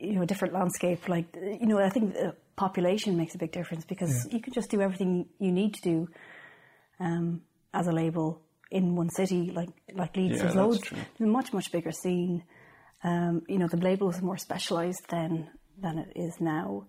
you 0.00 0.12
know, 0.14 0.22
a 0.22 0.26
different 0.26 0.54
landscape. 0.54 1.08
Like, 1.08 1.26
you 1.34 1.66
know, 1.66 1.78
I 1.78 1.90
think 1.90 2.14
the 2.14 2.34
population 2.56 3.16
makes 3.16 3.34
a 3.34 3.38
big 3.38 3.52
difference 3.52 3.84
because 3.84 4.28
you 4.30 4.40
can 4.40 4.52
just 4.52 4.70
do 4.70 4.80
everything 4.80 5.26
you 5.38 5.52
need 5.52 5.74
to 5.74 5.82
do 5.82 6.08
um, 6.98 7.42
as 7.72 7.86
a 7.86 7.92
label 7.92 8.42
in 8.70 8.96
one 8.96 9.10
city. 9.10 9.50
Like, 9.50 9.70
like 9.94 10.16
Leeds, 10.16 10.36
Yeah, 10.36 10.42
there's 10.44 10.54
loads, 10.56 10.80
true. 10.80 10.98
there's 11.18 11.28
a 11.28 11.32
much, 11.32 11.52
much 11.52 11.70
bigger 11.72 11.92
scene. 11.92 12.44
Um, 13.02 13.42
you 13.48 13.58
know, 13.58 13.68
the 13.68 13.78
label 13.78 14.10
is 14.10 14.20
more 14.20 14.36
specialised 14.36 15.04
then 15.08 15.48
than 15.80 15.98
it 15.98 16.12
is 16.16 16.40
now. 16.40 16.86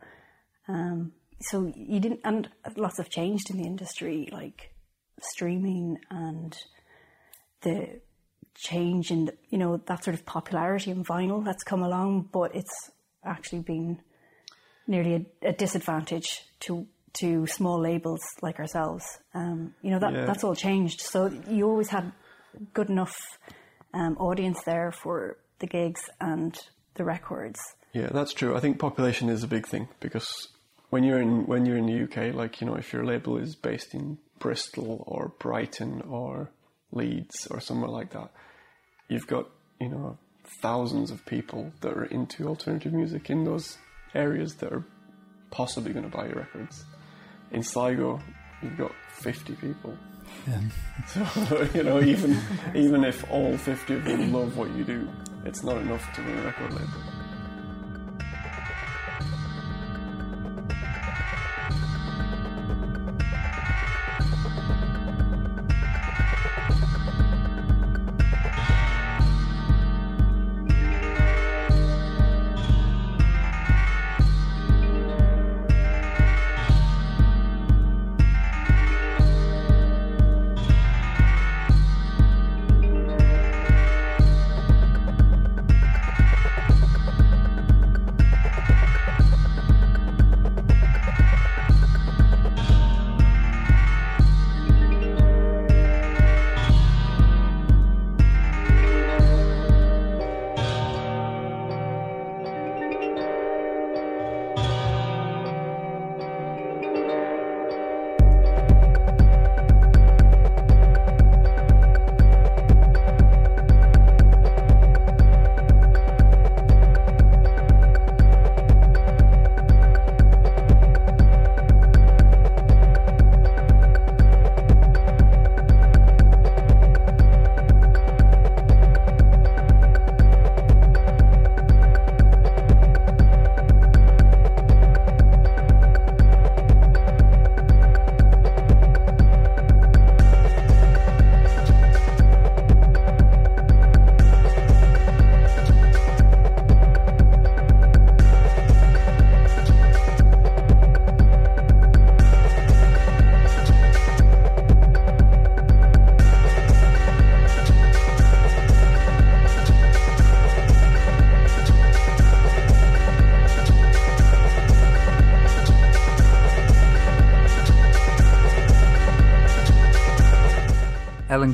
Um, 0.67 1.13
so 1.39 1.71
you 1.75 1.99
didn't, 1.99 2.19
and 2.23 2.49
lots 2.75 2.97
have 2.97 3.09
changed 3.09 3.49
in 3.49 3.57
the 3.57 3.63
industry, 3.65 4.29
like 4.31 4.73
streaming 5.21 5.97
and 6.09 6.55
the 7.61 8.01
change 8.55 9.11
in, 9.11 9.25
the, 9.25 9.33
you 9.49 9.57
know, 9.57 9.77
that 9.87 10.03
sort 10.03 10.13
of 10.13 10.25
popularity 10.25 10.91
in 10.91 11.03
vinyl 11.03 11.43
that's 11.43 11.63
come 11.63 11.81
along, 11.81 12.29
but 12.31 12.53
it's 12.55 12.91
actually 13.23 13.59
been 13.61 13.99
nearly 14.87 15.27
a, 15.43 15.49
a 15.49 15.53
disadvantage 15.53 16.27
to 16.61 16.87
to 17.13 17.45
small 17.45 17.77
labels 17.79 18.21
like 18.41 18.57
ourselves. 18.59 19.03
Um, 19.33 19.73
you 19.81 19.91
know, 19.91 19.99
that 19.99 20.13
Yeah. 20.13 20.25
that's 20.25 20.43
all 20.45 20.55
changed. 20.55 21.01
So 21.01 21.27
you 21.49 21.67
always 21.67 21.89
had 21.89 22.11
good 22.73 22.89
enough 22.89 23.15
um, 23.93 24.15
audience 24.17 24.63
there 24.63 24.91
for 24.91 25.37
the 25.59 25.67
gigs 25.67 26.09
and 26.21 26.57
the 26.95 27.03
records. 27.03 27.59
Yeah, 27.93 28.07
that's 28.07 28.33
true. 28.33 28.55
I 28.55 28.61
think 28.61 28.79
population 28.79 29.27
is 29.29 29.43
a 29.43 29.47
big 29.47 29.67
thing 29.67 29.89
because 29.99 30.47
when 30.89 31.03
you're 31.03 31.21
in 31.21 31.45
when 31.47 31.65
you're 31.65 31.77
in 31.77 31.85
the 31.87 32.03
UK, 32.03 32.33
like 32.33 32.61
you 32.61 32.67
know, 32.67 32.75
if 32.75 32.93
your 32.93 33.05
label 33.05 33.37
is 33.37 33.55
based 33.55 33.93
in 33.93 34.17
Bristol 34.39 35.03
or 35.05 35.33
Brighton 35.39 36.01
or 36.09 36.49
Leeds 36.93 37.47
or 37.51 37.59
somewhere 37.59 37.89
like 37.89 38.11
that, 38.11 38.31
you've 39.09 39.27
got 39.27 39.49
you 39.81 39.89
know 39.89 40.17
thousands 40.59 41.11
of 41.11 41.25
people 41.25 41.71
that 41.81 41.93
are 41.93 42.05
into 42.05 42.47
alternative 42.47 42.93
music 42.93 43.29
in 43.29 43.43
those 43.43 43.77
areas 44.13 44.55
that 44.55 44.71
are 44.73 44.83
possibly 45.51 45.93
going 45.93 46.09
to 46.09 46.15
buy 46.15 46.25
your 46.27 46.35
records. 46.35 46.85
In 47.51 47.63
Sligo, 47.63 48.19
you've 48.61 48.77
got 48.77 48.91
fifty 49.09 49.53
people. 49.55 49.97
Yeah. 50.47 50.61
So 51.07 51.67
you 51.73 51.83
know, 51.83 52.01
even 52.01 52.37
even 52.75 53.03
if 53.03 53.29
all 53.29 53.57
fifty 53.57 53.95
of 53.95 54.05
them 54.05 54.31
love 54.31 54.55
what 54.55 54.69
you 54.75 54.83
do, 54.83 55.07
it's 55.45 55.63
not 55.63 55.77
enough 55.77 56.13
to 56.15 56.21
run 56.21 56.37
a 56.37 56.45
record 56.45 56.73
label. 56.73 57.20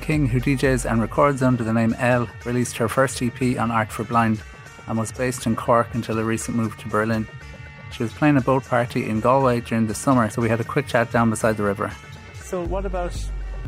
King, 0.08 0.26
who 0.26 0.40
DJs 0.40 0.90
and 0.90 1.02
records 1.02 1.44
under 1.44 1.66
the 1.66 1.74
name 1.74 1.94
Elle, 2.00 2.30
released 2.46 2.78
her 2.78 2.88
first 2.88 3.22
EP 3.22 3.60
on 3.60 3.72
Art 3.72 3.92
for 3.92 4.06
Blind 4.06 4.42
and 4.88 4.98
was 4.98 5.12
based 5.12 5.46
in 5.46 5.54
Cork 5.54 5.94
until 5.96 6.18
a 6.18 6.24
recent 6.24 6.56
move 6.56 6.78
to 6.78 6.88
Berlin. 6.88 7.28
She 7.92 8.04
was 8.04 8.14
playing 8.14 8.38
a 8.38 8.42
boat 8.42 8.64
party 8.64 9.10
in 9.10 9.20
Galway 9.20 9.60
during 9.60 9.86
the 9.88 9.94
summer, 9.94 10.30
so 10.30 10.42
we 10.42 10.48
had 10.48 10.62
a 10.62 10.64
quick 10.64 10.88
chat 10.88 11.12
down 11.12 11.30
beside 11.30 11.58
the 11.58 11.64
river. 11.64 11.92
So, 12.36 12.64
what 12.64 12.86
about 12.86 13.14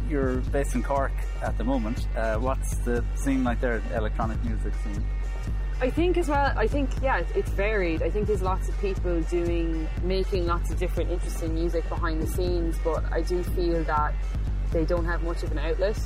you're 0.09 0.37
based 0.37 0.75
in 0.75 0.81
Cork 0.81 1.11
at 1.41 1.57
the 1.57 1.65
moment? 1.65 2.07
Uh, 2.15 2.37
what's 2.37 2.73
the 2.85 3.03
scene 3.15 3.43
like 3.43 3.59
there, 3.59 3.79
the 3.89 3.97
electronic 3.97 4.41
music 4.45 4.71
scene? 4.81 5.03
I 5.81 5.89
think 5.89 6.15
as 6.17 6.29
well. 6.29 6.53
I 6.57 6.67
think 6.67 6.89
yeah, 7.01 7.17
it's- 7.19 7.35
it's 7.35 7.49
varied. 7.49 8.01
I 8.01 8.09
think 8.09 8.27
there's 8.27 8.41
lots 8.41 8.69
of 8.69 8.79
people 8.79 9.19
doing, 9.23 9.89
making 10.03 10.47
lots 10.47 10.71
of 10.71 10.79
different 10.79 11.11
interesting 11.11 11.53
music 11.53 11.87
behind 11.89 12.21
the 12.21 12.27
scenes, 12.27 12.77
but 12.81 13.03
I 13.11 13.23
do 13.23 13.43
feel 13.43 13.83
that 13.83 14.13
they 14.71 14.85
don't 14.85 15.05
have 15.05 15.23
much 15.23 15.43
of 15.43 15.51
an 15.51 15.59
outlet, 15.59 15.99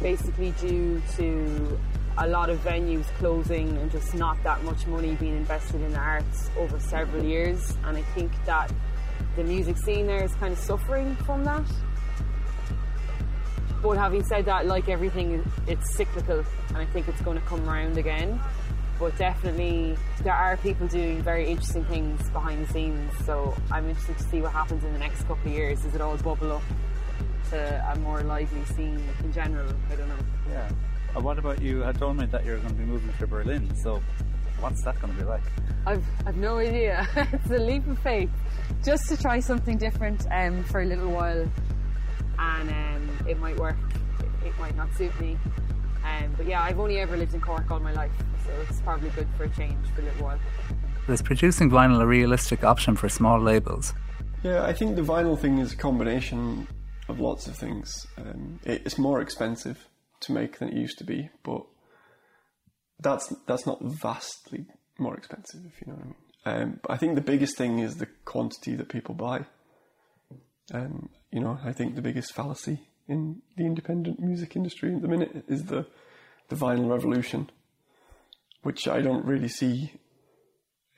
basically 0.00 0.52
due 0.52 1.02
to 1.16 1.78
a 2.18 2.26
lot 2.26 2.50
of 2.50 2.58
venues 2.62 3.06
closing 3.18 3.76
and 3.78 3.90
just 3.90 4.14
not 4.14 4.42
that 4.42 4.62
much 4.64 4.86
money 4.86 5.14
being 5.14 5.36
invested 5.36 5.80
in 5.80 5.92
the 5.92 5.98
arts 5.98 6.50
over 6.58 6.78
several 6.78 7.24
years. 7.24 7.76
And 7.84 7.96
I 7.96 8.02
think 8.02 8.32
that 8.44 8.72
the 9.36 9.44
music 9.44 9.78
scene 9.78 10.06
there 10.06 10.24
is 10.24 10.34
kind 10.34 10.52
of 10.52 10.58
suffering 10.58 11.16
from 11.16 11.44
that. 11.44 11.64
But 13.82 13.96
having 13.96 14.24
said 14.24 14.44
that, 14.44 14.66
like 14.66 14.88
everything, 14.88 15.44
it's 15.66 15.94
cyclical, 15.94 16.44
and 16.68 16.76
I 16.76 16.86
think 16.86 17.08
it's 17.08 17.20
going 17.22 17.40
to 17.40 17.46
come 17.46 17.68
around 17.68 17.98
again. 17.98 18.40
But 18.98 19.18
definitely, 19.18 19.96
there 20.22 20.34
are 20.34 20.56
people 20.58 20.86
doing 20.86 21.20
very 21.22 21.48
interesting 21.48 21.84
things 21.86 22.30
behind 22.30 22.64
the 22.64 22.72
scenes. 22.72 23.12
So 23.24 23.56
I'm 23.72 23.88
interested 23.88 24.18
to 24.18 24.24
see 24.24 24.40
what 24.40 24.52
happens 24.52 24.84
in 24.84 24.92
the 24.92 24.98
next 24.98 25.22
couple 25.22 25.50
of 25.50 25.52
years. 25.52 25.82
Does 25.82 25.96
it 25.96 26.00
all 26.00 26.16
bubble 26.18 26.52
up 26.52 26.62
to 27.52 27.92
a 27.92 27.98
more 27.98 28.22
lively 28.22 28.64
scene 28.64 29.02
in 29.22 29.32
general? 29.32 29.70
I 29.90 29.96
don't 29.96 30.08
know. 30.08 30.24
Yeah. 30.48 30.70
Uh, 31.14 31.20
what 31.20 31.38
about 31.38 31.60
you? 31.60 31.80
Had 31.80 31.98
told 31.98 32.16
me 32.16 32.24
that 32.26 32.46
you're 32.46 32.56
going 32.56 32.70
to 32.70 32.74
be 32.74 32.84
moving 32.84 33.12
to 33.18 33.26
Berlin, 33.26 33.74
so 33.76 34.00
what's 34.60 34.82
that 34.84 34.98
going 35.02 35.12
to 35.14 35.20
be 35.20 35.26
like? 35.26 35.42
I've, 35.86 36.04
I've 36.26 36.36
no 36.36 36.56
idea. 36.58 37.06
it's 37.32 37.50
a 37.50 37.58
leap 37.58 37.86
of 37.88 37.98
faith, 37.98 38.30
just 38.82 39.06
to 39.10 39.20
try 39.20 39.38
something 39.40 39.76
different 39.76 40.26
um, 40.30 40.64
for 40.64 40.80
a 40.80 40.86
little 40.86 41.10
while, 41.10 41.46
and 42.38 42.70
um, 42.70 43.26
it 43.28 43.38
might 43.38 43.58
work. 43.58 43.76
It, 44.20 44.46
it 44.46 44.58
might 44.58 44.74
not 44.74 44.90
suit 44.94 45.18
me, 45.20 45.36
um, 46.04 46.32
but 46.38 46.46
yeah, 46.46 46.62
I've 46.62 46.80
only 46.80 47.00
ever 47.00 47.18
lived 47.18 47.34
in 47.34 47.42
Cork 47.42 47.70
all 47.70 47.80
my 47.80 47.92
life, 47.92 48.12
so 48.46 48.50
it's 48.66 48.80
probably 48.80 49.10
good 49.10 49.28
for 49.36 49.44
a 49.44 49.50
change 49.50 49.86
for 49.94 50.00
a 50.00 50.04
little 50.04 50.24
while. 50.24 50.38
Is 51.06 51.20
producing 51.20 51.70
vinyl 51.70 52.00
a 52.00 52.06
realistic 52.06 52.64
option 52.64 52.96
for 52.96 53.10
small 53.10 53.38
labels? 53.38 53.92
Yeah, 54.42 54.64
I 54.64 54.72
think 54.72 54.96
the 54.96 55.02
vinyl 55.02 55.38
thing 55.38 55.58
is 55.58 55.74
a 55.74 55.76
combination 55.76 56.66
of 57.08 57.20
lots 57.20 57.46
of 57.46 57.56
things. 57.56 58.06
Um, 58.16 58.60
it, 58.64 58.82
it's 58.84 58.98
more 58.98 59.20
expensive 59.20 59.88
to 60.20 60.32
make 60.32 60.58
than 60.58 60.68
it 60.68 60.74
used 60.74 60.98
to 60.98 61.04
be, 61.04 61.30
but 61.42 61.62
that's 63.00 63.34
that's 63.46 63.66
not 63.66 63.82
vastly 63.82 64.66
more 64.98 65.16
expensive, 65.16 65.60
if 65.66 65.80
you 65.80 65.92
know 65.92 65.98
what 65.98 66.04
I 66.04 66.06
mean. 66.06 66.16
Um, 66.44 66.80
but 66.82 66.92
I 66.92 66.96
think 66.96 67.14
the 67.14 67.20
biggest 67.20 67.56
thing 67.56 67.78
is 67.78 67.96
the 67.96 68.08
quantity 68.24 68.74
that 68.76 68.88
people 68.88 69.14
buy. 69.14 69.46
Um, 70.72 71.08
you 71.30 71.40
know, 71.40 71.58
I 71.64 71.72
think 71.72 71.94
the 71.94 72.02
biggest 72.02 72.32
fallacy 72.32 72.80
in 73.08 73.42
the 73.56 73.64
independent 73.64 74.20
music 74.20 74.56
industry 74.56 74.94
at 74.94 75.02
the 75.02 75.08
minute 75.08 75.44
is 75.48 75.64
the 75.64 75.86
the 76.48 76.56
vinyl 76.56 76.90
revolution, 76.90 77.50
which 78.62 78.86
I 78.86 79.00
don't 79.00 79.24
really 79.24 79.48
see 79.48 79.92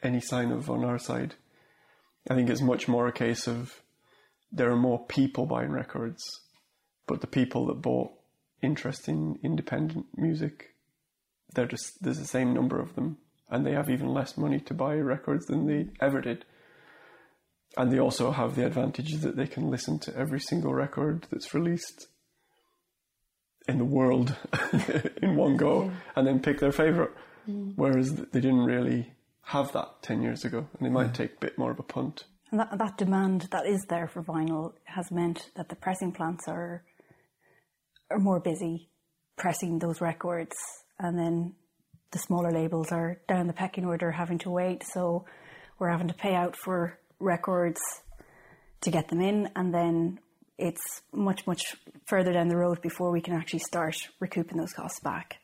any 0.02 0.20
sign 0.20 0.50
of 0.52 0.70
on 0.70 0.84
our 0.84 0.98
side. 0.98 1.34
I 2.28 2.34
think 2.34 2.48
it's 2.48 2.60
much 2.60 2.88
more 2.88 3.06
a 3.06 3.12
case 3.12 3.46
of 3.46 3.80
there 4.54 4.70
are 4.70 4.76
more 4.76 5.04
people 5.06 5.46
buying 5.46 5.70
records, 5.70 6.40
but 7.06 7.20
the 7.20 7.26
people 7.26 7.66
that 7.66 7.82
bought 7.82 8.12
interest 8.62 9.08
in 9.08 9.38
independent 9.42 10.06
music, 10.16 10.74
they're 11.54 11.66
just 11.66 12.02
there's 12.02 12.18
the 12.18 12.26
same 12.26 12.54
number 12.54 12.80
of 12.80 12.94
them, 12.94 13.18
and 13.50 13.66
they 13.66 13.72
have 13.72 13.90
even 13.90 14.08
less 14.08 14.36
money 14.36 14.60
to 14.60 14.74
buy 14.74 14.94
records 14.94 15.46
than 15.46 15.66
they 15.66 15.88
ever 16.00 16.20
did. 16.20 16.44
And 17.76 17.90
they 17.90 17.98
also 17.98 18.30
have 18.30 18.54
the 18.54 18.64
advantage 18.64 19.14
that 19.22 19.36
they 19.36 19.48
can 19.48 19.70
listen 19.70 19.98
to 20.00 20.16
every 20.16 20.38
single 20.38 20.72
record 20.72 21.26
that's 21.30 21.54
released 21.54 22.06
in 23.66 23.78
the 23.78 23.84
world 23.84 24.36
in 25.22 25.34
one 25.34 25.56
go 25.56 25.90
and 26.14 26.26
then 26.26 26.38
pick 26.38 26.60
their 26.60 26.70
favorite. 26.70 27.10
Mm. 27.48 27.72
Whereas 27.74 28.14
they 28.14 28.40
didn't 28.40 28.64
really 28.64 29.12
have 29.42 29.72
that 29.72 30.02
10 30.02 30.22
years 30.22 30.44
ago, 30.44 30.58
and 30.58 30.86
they 30.86 30.90
might 30.90 31.14
take 31.14 31.32
a 31.32 31.40
bit 31.40 31.58
more 31.58 31.70
of 31.70 31.78
a 31.78 31.82
punt. 31.82 32.24
And 32.54 32.60
that, 32.60 32.78
that 32.78 32.96
demand 32.98 33.48
that 33.50 33.66
is 33.66 33.84
there 33.88 34.06
for 34.06 34.22
vinyl 34.22 34.74
has 34.84 35.10
meant 35.10 35.50
that 35.56 35.68
the 35.68 35.74
pressing 35.74 36.12
plants 36.12 36.44
are 36.46 36.84
are 38.08 38.20
more 38.20 38.38
busy 38.38 38.90
pressing 39.36 39.80
those 39.80 40.00
records, 40.00 40.54
and 41.00 41.18
then 41.18 41.56
the 42.12 42.20
smaller 42.20 42.52
labels 42.52 42.92
are 42.92 43.20
down 43.26 43.48
the 43.48 43.52
pecking 43.52 43.84
order, 43.84 44.12
having 44.12 44.38
to 44.38 44.50
wait. 44.50 44.84
So 44.86 45.24
we're 45.80 45.90
having 45.90 46.06
to 46.06 46.14
pay 46.14 46.36
out 46.36 46.54
for 46.54 46.96
records 47.18 47.80
to 48.82 48.90
get 48.92 49.08
them 49.08 49.20
in, 49.20 49.50
and 49.56 49.74
then 49.74 50.20
it's 50.56 51.02
much 51.12 51.48
much 51.48 51.74
further 52.06 52.32
down 52.32 52.46
the 52.46 52.56
road 52.56 52.80
before 52.82 53.10
we 53.10 53.20
can 53.20 53.34
actually 53.34 53.64
start 53.66 53.96
recouping 54.20 54.58
those 54.58 54.72
costs 54.72 55.00
back 55.00 55.38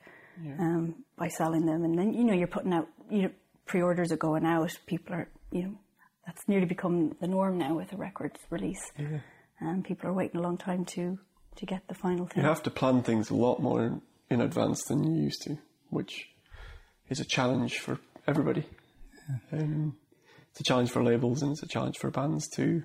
um, 0.61 0.95
by 1.19 1.27
selling 1.27 1.67
them. 1.67 1.83
And 1.83 1.99
then 1.99 2.15
you 2.15 2.23
know 2.23 2.35
you're 2.35 2.47
putting 2.47 2.73
out 2.73 2.87
you 3.11 3.23
know 3.23 3.31
pre-orders 3.67 4.13
are 4.13 4.17
going 4.17 4.47
out. 4.47 4.71
People 4.87 5.17
are 5.17 5.29
you 5.51 5.65
know 5.65 5.79
that's 6.31 6.47
nearly 6.47 6.67
become 6.67 7.17
the 7.21 7.27
norm 7.27 7.59
now 7.59 7.75
with 7.75 7.93
a 7.93 7.97
record 7.97 8.39
release, 8.51 8.93
and 9.59 9.85
people 9.85 10.09
are 10.09 10.13
waiting 10.13 10.39
a 10.39 10.43
long 10.43 10.57
time 10.57 10.85
to 10.85 11.19
to 11.57 11.67
get 11.67 11.83
the 11.89 11.95
final 11.95 12.25
thing. 12.27 12.45
You 12.45 12.49
have 12.49 12.63
to 12.63 12.71
plan 12.71 13.03
things 13.03 13.31
a 13.31 13.35
lot 13.35 13.61
more 13.61 13.85
in, 13.85 14.03
in 14.31 14.41
advance 14.41 14.85
than 14.85 15.03
you 15.03 15.25
used 15.25 15.43
to, 15.43 15.59
which 15.89 16.29
is 17.09 17.19
a 17.19 17.25
challenge 17.25 17.81
for 17.81 17.99
everybody. 18.29 18.65
Um, 19.51 19.97
it's 20.53 20.61
a 20.61 20.63
challenge 20.63 20.91
for 20.91 21.03
labels 21.03 21.43
and 21.43 21.51
it's 21.51 21.65
a 21.65 21.69
challenge 21.69 21.99
for 21.99 22.11
bands 22.13 22.49
to 22.51 22.85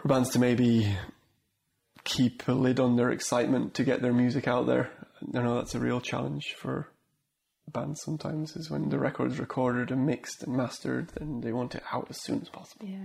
for 0.00 0.08
bands 0.08 0.30
to 0.30 0.38
maybe 0.38 0.96
keep 2.04 2.48
a 2.48 2.52
lid 2.52 2.80
on 2.80 2.96
their 2.96 3.10
excitement 3.10 3.74
to 3.74 3.84
get 3.84 4.00
their 4.00 4.14
music 4.14 4.48
out 4.48 4.66
there. 4.66 4.90
I 5.34 5.42
know 5.42 5.56
that's 5.56 5.74
a 5.74 5.78
real 5.78 6.00
challenge 6.00 6.54
for 6.56 6.88
bands 7.72 8.00
sometimes 8.04 8.56
is 8.56 8.70
when 8.70 8.88
the 8.88 8.98
record's 8.98 9.38
recorded 9.38 9.90
and 9.90 10.06
mixed 10.06 10.42
and 10.42 10.56
mastered 10.56 11.10
and 11.20 11.42
they 11.42 11.52
want 11.52 11.74
it 11.74 11.82
out 11.92 12.06
as 12.10 12.22
soon 12.22 12.40
as 12.40 12.48
possible. 12.48 12.86
yeah, 12.86 13.04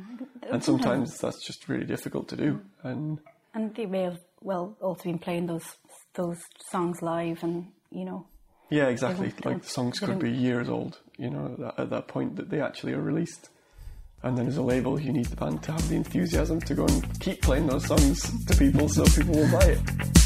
And 0.52 0.64
sometimes 0.64 1.18
that's 1.18 1.46
just 1.46 1.68
really 1.70 1.86
difficult 1.86 2.28
to 2.30 2.36
do. 2.36 2.54
Mm. 2.54 2.92
And 2.92 3.20
and 3.54 3.76
they 3.76 3.86
may 3.86 4.04
have 4.04 4.20
well 4.42 4.76
also 4.82 5.04
been 5.04 5.20
playing 5.20 5.48
those 5.48 5.78
those 6.16 6.40
songs 6.70 7.02
live, 7.02 7.44
and 7.44 7.68
you 7.92 8.06
know 8.06 8.26
Yeah, 8.70 8.88
exactly. 8.88 9.34
Like 9.44 9.62
the 9.64 9.70
songs 9.70 10.00
could 10.00 10.20
be 10.20 10.32
years 10.32 10.70
old, 10.70 11.00
you 11.18 11.30
know, 11.30 11.52
at 11.54 11.60
that, 11.60 11.80
at 11.80 11.90
that 11.92 12.08
point 12.08 12.36
that 12.38 12.50
they 12.50 12.62
actually 12.62 12.94
are 12.94 13.02
released. 13.02 13.50
And 14.24 14.38
then 14.38 14.48
as 14.48 14.56
a 14.56 14.62
label, 14.62 15.00
you 15.00 15.12
need 15.12 15.26
the 15.26 15.36
band 15.36 15.64
to 15.64 15.74
have 15.74 15.90
the 15.90 15.96
enthusiasm 15.96 16.62
to 16.62 16.74
go 16.74 16.86
and 16.86 17.20
keep 17.20 17.42
playing 17.42 17.68
those 17.68 17.86
songs 17.86 18.22
to 18.46 18.56
people 18.56 18.88
so 18.88 19.04
people 19.04 19.36
will 19.36 19.52
buy 19.52 19.66
it. 19.66 20.23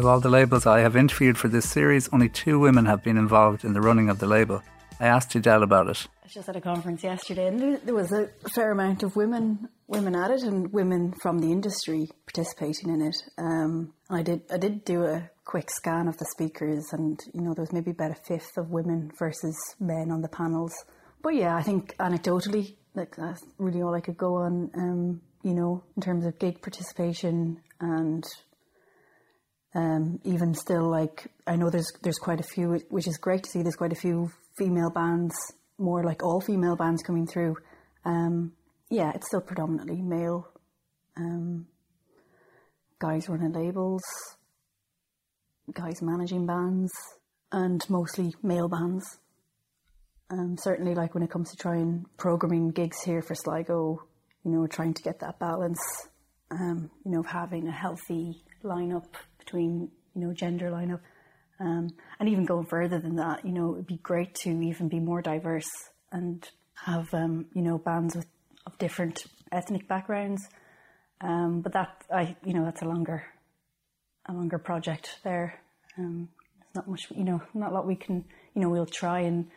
Out 0.00 0.04
of 0.04 0.12
all 0.12 0.20
the 0.20 0.30
labels 0.30 0.64
I 0.64 0.80
have 0.80 0.96
interviewed 0.96 1.36
for 1.36 1.48
this 1.48 1.68
series, 1.68 2.08
only 2.10 2.30
two 2.30 2.58
women 2.58 2.86
have 2.86 3.04
been 3.04 3.18
involved 3.18 3.66
in 3.66 3.74
the 3.74 3.82
running 3.82 4.08
of 4.08 4.18
the 4.18 4.26
label. 4.26 4.62
I 4.98 5.08
asked 5.08 5.36
Edel 5.36 5.62
about 5.62 5.88
it. 5.88 6.08
I 6.22 6.24
was 6.24 6.32
just 6.32 6.48
at 6.48 6.56
a 6.56 6.60
conference 6.62 7.04
yesterday, 7.04 7.48
and 7.48 7.78
there, 7.84 7.94
was 7.94 8.10
a 8.10 8.30
fair 8.54 8.70
amount 8.70 9.02
of 9.02 9.14
women 9.14 9.68
women 9.88 10.16
at 10.16 10.30
it, 10.30 10.40
and 10.40 10.72
women 10.72 11.12
from 11.20 11.40
the 11.40 11.52
industry 11.52 12.08
participating 12.24 12.88
in 12.88 13.02
it. 13.02 13.16
Um, 13.36 13.92
I 14.08 14.22
did 14.22 14.40
I 14.50 14.56
did 14.56 14.86
do 14.86 15.04
a 15.04 15.28
quick 15.44 15.68
scan 15.70 16.08
of 16.08 16.16
the 16.16 16.24
speakers, 16.24 16.86
and 16.92 17.20
you 17.34 17.42
know 17.42 17.52
there 17.52 17.62
was 17.62 17.74
maybe 17.74 17.90
about 17.90 18.12
a 18.12 18.22
fifth 18.26 18.56
of 18.56 18.70
women 18.70 19.12
versus 19.18 19.54
men 19.80 20.10
on 20.10 20.22
the 20.22 20.30
panels. 20.30 20.72
But 21.20 21.34
yeah, 21.34 21.54
I 21.54 21.62
think 21.62 21.94
anecdotally, 21.98 22.74
like 22.94 23.16
that's 23.16 23.44
really 23.58 23.82
all 23.82 23.94
I 23.94 24.00
could 24.00 24.16
go 24.16 24.36
on. 24.36 24.70
Um, 24.74 25.20
you 25.42 25.52
know, 25.52 25.84
in 25.94 26.00
terms 26.00 26.24
of 26.24 26.38
gig 26.38 26.62
participation 26.62 27.60
and 27.80 28.24
um, 29.74 30.20
even 30.24 30.54
still, 30.54 30.90
like 30.90 31.30
I 31.46 31.56
know 31.56 31.70
there's 31.70 31.90
there's 32.02 32.18
quite 32.18 32.40
a 32.40 32.44
few, 32.44 32.80
which 32.88 33.06
is 33.06 33.18
great 33.18 33.44
to 33.44 33.50
see. 33.50 33.62
There's 33.62 33.76
quite 33.76 33.92
a 33.92 33.96
few 33.96 34.30
female 34.58 34.90
bands, 34.90 35.34
more 35.78 36.02
like 36.02 36.22
all 36.24 36.40
female 36.40 36.76
bands 36.76 37.02
coming 37.02 37.26
through. 37.26 37.56
Um, 38.04 38.52
yeah, 38.90 39.12
it's 39.14 39.28
still 39.28 39.40
predominantly 39.40 40.02
male 40.02 40.48
um, 41.16 41.66
guys 42.98 43.28
running 43.28 43.52
labels, 43.52 44.02
guys 45.72 46.02
managing 46.02 46.46
bands, 46.46 46.90
and 47.52 47.88
mostly 47.88 48.34
male 48.42 48.68
bands. 48.68 49.18
Um, 50.30 50.56
certainly, 50.58 50.94
like 50.94 51.14
when 51.14 51.22
it 51.22 51.30
comes 51.30 51.50
to 51.50 51.56
trying 51.56 52.06
programming 52.16 52.70
gigs 52.70 53.02
here 53.02 53.22
for 53.22 53.34
Sligo, 53.34 54.02
you 54.44 54.50
know, 54.50 54.66
trying 54.66 54.94
to 54.94 55.02
get 55.02 55.20
that 55.20 55.38
balance, 55.38 55.80
um, 56.50 56.90
you 57.04 57.12
know, 57.12 57.20
of 57.20 57.26
having 57.26 57.66
a 57.66 57.72
healthy 57.72 58.42
lineup 58.64 59.06
between, 59.40 59.90
you 60.14 60.20
know, 60.22 60.32
gender 60.32 60.70
lineup. 60.70 61.00
Um, 61.58 61.88
and 62.18 62.28
even 62.28 62.46
going 62.46 62.66
further 62.66 62.98
than 62.98 63.16
that, 63.16 63.44
you 63.44 63.52
know, 63.52 63.74
it'd 63.74 63.86
be 63.86 63.98
great 63.98 64.34
to 64.36 64.50
even 64.50 64.88
be 64.88 65.00
more 65.00 65.20
diverse 65.20 65.68
and 66.12 66.48
have, 66.86 67.12
um, 67.12 67.46
you 67.54 67.60
know, 67.62 67.76
bands 67.76 68.16
with 68.16 68.26
of 68.66 68.78
different 68.78 69.24
ethnic 69.52 69.88
backgrounds. 69.88 70.48
Um, 71.20 71.60
but 71.60 71.72
that, 71.72 72.02
I, 72.12 72.36
you 72.44 72.54
know, 72.54 72.64
that's 72.64 72.82
a 72.82 72.86
longer, 72.86 73.24
a 74.26 74.32
longer 74.32 74.58
project 74.58 75.18
there. 75.22 75.60
Um, 75.98 76.28
there's 76.58 76.74
not 76.74 76.88
much, 76.88 77.06
you 77.14 77.24
know, 77.24 77.42
not 77.54 77.72
a 77.72 77.74
lot 77.74 77.86
we 77.86 77.96
can, 77.96 78.24
you 78.54 78.62
know, 78.62 78.68
we'll 78.68 78.86
try 78.86 79.20
and, 79.20 79.50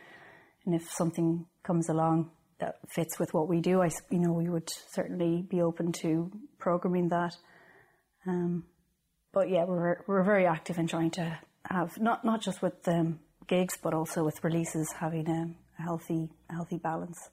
and 0.66 0.74
if 0.74 0.90
something 0.90 1.46
comes 1.62 1.88
along 1.88 2.30
that 2.60 2.76
fits 2.94 3.18
with 3.18 3.32
what 3.32 3.48
we 3.48 3.60
do, 3.60 3.82
I, 3.82 3.88
you 4.10 4.18
know, 4.18 4.32
we 4.32 4.48
would 4.48 4.70
certainly 4.92 5.42
be 5.48 5.62
open 5.62 5.92
to 6.02 6.30
programming 6.58 7.08
that. 7.08 7.34
Um, 8.26 8.64
but 9.34 9.50
yeah, 9.50 9.64
we're 9.64 9.98
we're 10.06 10.22
very 10.22 10.46
active 10.46 10.78
in 10.78 10.86
trying 10.86 11.10
to 11.10 11.38
have 11.68 12.00
not 12.00 12.24
not 12.24 12.40
just 12.40 12.62
with 12.62 12.86
um, 12.88 13.18
gigs, 13.48 13.76
but 13.76 13.92
also 13.92 14.24
with 14.24 14.42
releases, 14.44 14.92
having 14.92 15.28
um, 15.28 15.56
a 15.78 15.82
healthy 15.82 16.30
a 16.48 16.54
healthy 16.54 16.78
balance. 16.78 17.30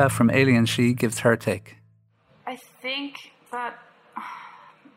Aoife 0.00 0.12
from 0.12 0.30
Alien 0.30 0.66
She 0.66 0.94
gives 0.94 1.20
her 1.20 1.36
take. 1.36 1.76
I 2.46 2.56
think 2.80 3.16
that 3.52 3.78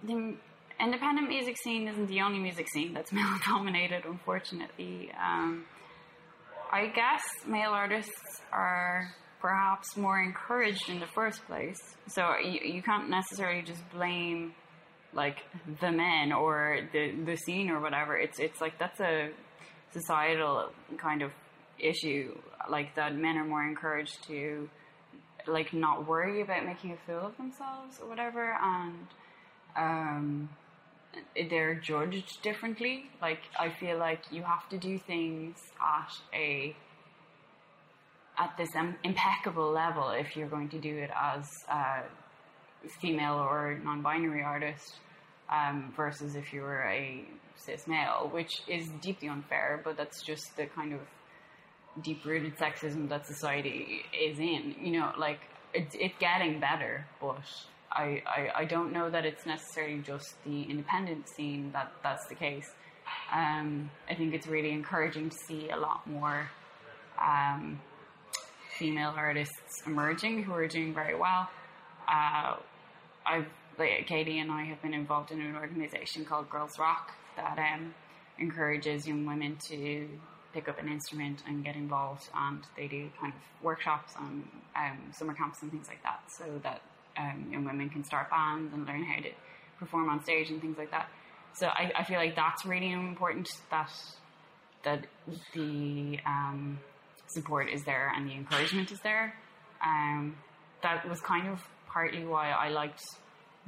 the 0.03 0.35
independent 0.79 1.27
music 1.27 1.57
scene 1.57 1.87
isn't 1.87 2.07
the 2.07 2.21
only 2.21 2.39
music 2.39 2.67
scene 2.69 2.93
that's 2.93 3.11
male 3.17 3.37
dominated, 3.45 4.05
unfortunately. 4.05 5.11
Um, 5.21 5.65
I 6.71 6.87
guess 6.87 7.21
male 7.45 7.71
artists 7.71 8.41
are 8.51 9.13
perhaps 9.41 9.97
more 9.97 10.21
encouraged 10.21 10.89
in 10.89 10.99
the 10.99 11.07
first 11.07 11.45
place. 11.47 11.79
So 12.07 12.37
you, 12.37 12.75
you 12.75 12.81
can't 12.81 13.09
necessarily 13.09 13.61
just 13.61 13.81
blame 13.91 14.53
like 15.13 15.39
the 15.81 15.91
men 15.91 16.31
or 16.31 16.79
the 16.93 17.11
the 17.25 17.35
scene 17.35 17.69
or 17.69 17.79
whatever. 17.81 18.17
It's 18.17 18.39
it's 18.39 18.61
like 18.61 18.79
that's 18.79 18.99
a 19.01 19.31
societal 19.91 20.69
kind 20.97 21.21
of 21.21 21.31
issue. 21.77 22.35
Like 22.69 22.95
that 22.95 23.15
men 23.15 23.37
are 23.37 23.45
more 23.45 23.67
encouraged 23.67 24.23
to 24.27 24.69
like 25.47 25.73
not 25.73 26.07
worry 26.07 26.41
about 26.41 26.65
making 26.65 26.91
a 26.91 26.97
fool 27.05 27.27
of 27.27 27.37
themselves 27.37 27.99
or 28.01 28.07
whatever 28.07 28.57
and 28.61 29.07
um 29.75 30.49
they're 31.49 31.75
judged 31.75 32.41
differently. 32.41 33.05
Like 33.21 33.39
i 33.59 33.69
feel 33.69 33.97
like 33.97 34.21
you 34.31 34.43
have 34.43 34.67
to 34.69 34.77
do 34.77 34.97
things 34.97 35.57
at 35.79 36.11
a 36.33 36.75
at 38.37 38.55
this 38.57 38.69
um, 38.75 38.95
impeccable 39.03 39.71
level 39.71 40.09
if 40.09 40.35
you're 40.35 40.47
going 40.47 40.69
to 40.69 40.79
do 40.79 40.97
it 40.97 41.11
as 41.15 41.45
a 41.69 42.03
female 43.01 43.35
or 43.35 43.79
non-binary 43.83 44.41
artist 44.41 44.95
um, 45.51 45.93
versus 45.95 46.35
if 46.35 46.51
you 46.51 46.61
were 46.61 46.81
a 46.83 47.23
cis 47.55 47.87
male 47.87 48.29
which 48.33 48.61
is 48.67 48.89
deeply 49.01 49.27
unfair 49.27 49.79
but 49.83 49.95
that's 49.95 50.21
just 50.23 50.55
the 50.57 50.65
kind 50.65 50.93
of 50.93 50.99
deep 52.01 52.25
rooted 52.25 52.57
sexism 52.57 53.09
that 53.09 53.25
society 53.27 54.03
is 54.19 54.39
in. 54.39 54.75
You 54.81 54.99
know, 54.99 55.11
like 55.17 55.39
it's 55.73 55.95
getting 56.19 56.59
better, 56.59 57.05
but 57.19 57.41
I, 57.91 58.23
I 58.25 58.49
I 58.55 58.65
don't 58.65 58.91
know 58.91 59.09
that 59.09 59.25
it's 59.25 59.45
necessarily 59.45 59.99
just 60.01 60.35
the 60.45 60.63
independent 60.63 61.29
scene 61.29 61.71
that 61.73 61.91
that's 62.03 62.25
the 62.27 62.35
case. 62.35 62.69
Um, 63.33 63.89
I 64.09 64.15
think 64.15 64.33
it's 64.33 64.47
really 64.47 64.71
encouraging 64.71 65.29
to 65.29 65.37
see 65.47 65.69
a 65.69 65.77
lot 65.77 66.07
more 66.07 66.49
um, 67.21 67.79
female 68.77 69.13
artists 69.15 69.83
emerging 69.85 70.43
who 70.43 70.53
are 70.53 70.67
doing 70.67 70.93
very 70.93 71.15
well. 71.15 71.49
Uh, 72.07 72.55
I've 73.25 73.47
like 73.77 74.05
Katie 74.07 74.39
and 74.39 74.51
I 74.51 74.63
have 74.65 74.81
been 74.81 74.93
involved 74.93 75.31
in 75.31 75.41
an 75.41 75.55
organisation 75.55 76.25
called 76.25 76.49
Girls 76.49 76.77
Rock 76.79 77.11
that 77.35 77.57
um, 77.57 77.93
encourages 78.37 79.07
young 79.07 79.25
women 79.25 79.57
to 79.69 80.07
pick 80.53 80.69
up 80.69 80.79
an 80.79 80.87
instrument 80.87 81.39
and 81.47 81.63
get 81.63 81.75
involved, 81.75 82.29
and 82.35 82.59
they 82.77 82.87
do 82.87 83.09
kind 83.19 83.33
of 83.33 83.63
workshops 83.63 84.13
and 84.19 84.47
um, 84.75 84.99
summer 85.11 85.33
camps 85.33 85.61
and 85.61 85.71
things 85.71 85.87
like 85.87 86.01
that, 86.03 86.21
so 86.37 86.45
that 86.63 86.81
um, 87.17 87.47
young 87.51 87.65
women 87.65 87.89
can 87.89 88.03
start 88.03 88.29
bands 88.29 88.73
and 88.73 88.85
learn 88.85 89.03
how 89.03 89.21
to 89.21 89.29
perform 89.79 90.09
on 90.09 90.23
stage 90.23 90.49
and 90.49 90.61
things 90.61 90.77
like 90.77 90.91
that. 90.91 91.09
So 91.53 91.67
I, 91.67 91.91
I 91.95 92.03
feel 92.03 92.17
like 92.17 92.35
that's 92.35 92.65
really 92.65 92.91
important 92.91 93.47
that 93.69 93.91
that 94.83 95.05
the 95.53 96.19
um, 96.25 96.79
support 97.27 97.69
is 97.69 97.83
there 97.85 98.11
and 98.15 98.29
the 98.29 98.33
encouragement 98.33 98.91
is 98.91 98.99
there. 99.01 99.33
Um, 99.85 100.35
that 100.81 101.07
was 101.07 101.21
kind 101.21 101.47
of 101.47 101.61
partly 101.87 102.25
why 102.25 102.51
I 102.51 102.69
liked 102.69 103.01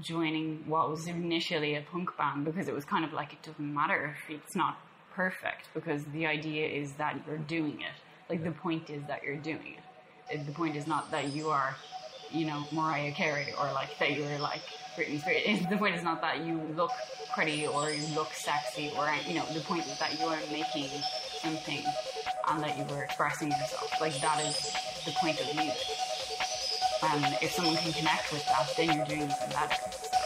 joining 0.02 0.64
what 0.68 0.90
was 0.90 1.08
initially 1.08 1.76
a 1.76 1.82
punk 1.82 2.10
band 2.18 2.44
because 2.44 2.68
it 2.68 2.74
was 2.74 2.84
kind 2.84 3.06
of 3.06 3.14
like 3.14 3.32
it 3.32 3.42
doesn't 3.44 3.74
matter 3.74 4.14
if 4.18 4.36
it's 4.36 4.56
not 4.56 4.78
perfect 5.16 5.70
because 5.74 6.04
the 6.06 6.26
idea 6.26 6.68
is 6.68 6.94
that 6.94 7.16
you're 7.26 7.38
doing 7.38 7.80
it. 7.82 7.96
Like 8.30 8.44
the 8.44 8.52
point 8.52 8.90
is 8.90 9.02
that 9.08 9.24
you're 9.24 9.38
doing 9.38 9.76
it. 10.30 10.46
The 10.46 10.52
point 10.52 10.76
is 10.76 10.88
not 10.88 11.10
that 11.12 11.34
you 11.34 11.50
are, 11.50 11.76
you 12.32 12.46
know, 12.46 12.66
Mariah 12.72 13.12
Carey 13.12 13.54
or 13.60 13.72
like 13.74 13.98
that 14.00 14.18
you're 14.18 14.40
like 14.40 14.62
Britney 14.98 15.22
Spears. 15.22 15.66
The 15.70 15.78
point 15.78 15.96
is 15.96 16.04
not 16.04 16.22
that 16.22 16.46
you 16.46 16.60
look 16.76 16.92
pretty 17.34 17.66
or 17.68 17.92
you 17.92 18.06
look 18.16 18.34
sexy 18.34 18.92
or 18.98 19.08
you 19.28 19.36
know. 19.36 19.46
The 19.54 19.62
point 19.62 19.86
is 19.86 19.98
that 20.00 20.20
you 20.20 20.26
are 20.26 20.40
making 20.52 20.90
something 21.42 21.84
and 22.50 22.64
that 22.64 22.78
you 22.78 22.84
were 22.86 23.04
expressing 23.04 23.52
yourself. 23.52 23.92
Like 24.02 24.20
that 24.22 24.44
is 24.44 24.74
the 25.06 25.12
point 25.12 25.40
of 25.40 25.56
music. 25.56 25.88
And 27.04 27.38
if 27.42 27.52
someone 27.52 27.76
can 27.78 27.94
connect 27.94 28.32
with 28.34 28.46
that, 28.48 28.74
then 28.76 28.98
you're 28.98 29.06
doing 29.06 29.30
something 29.30 29.50
better. 29.50 30.25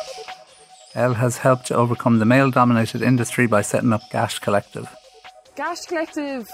Elle 0.96 1.14
has 1.14 1.38
helped 1.38 1.68
to 1.68 1.76
overcome 1.76 2.18
the 2.20 2.26
male 2.26 2.50
dominated 2.50 3.02
industry 3.02 3.46
by 3.46 3.62
setting 3.62 3.94
up 3.94 4.02
Gash 4.10 4.40
Collective. 4.40 4.90
Gash 5.56 5.82
Collective 5.82 6.48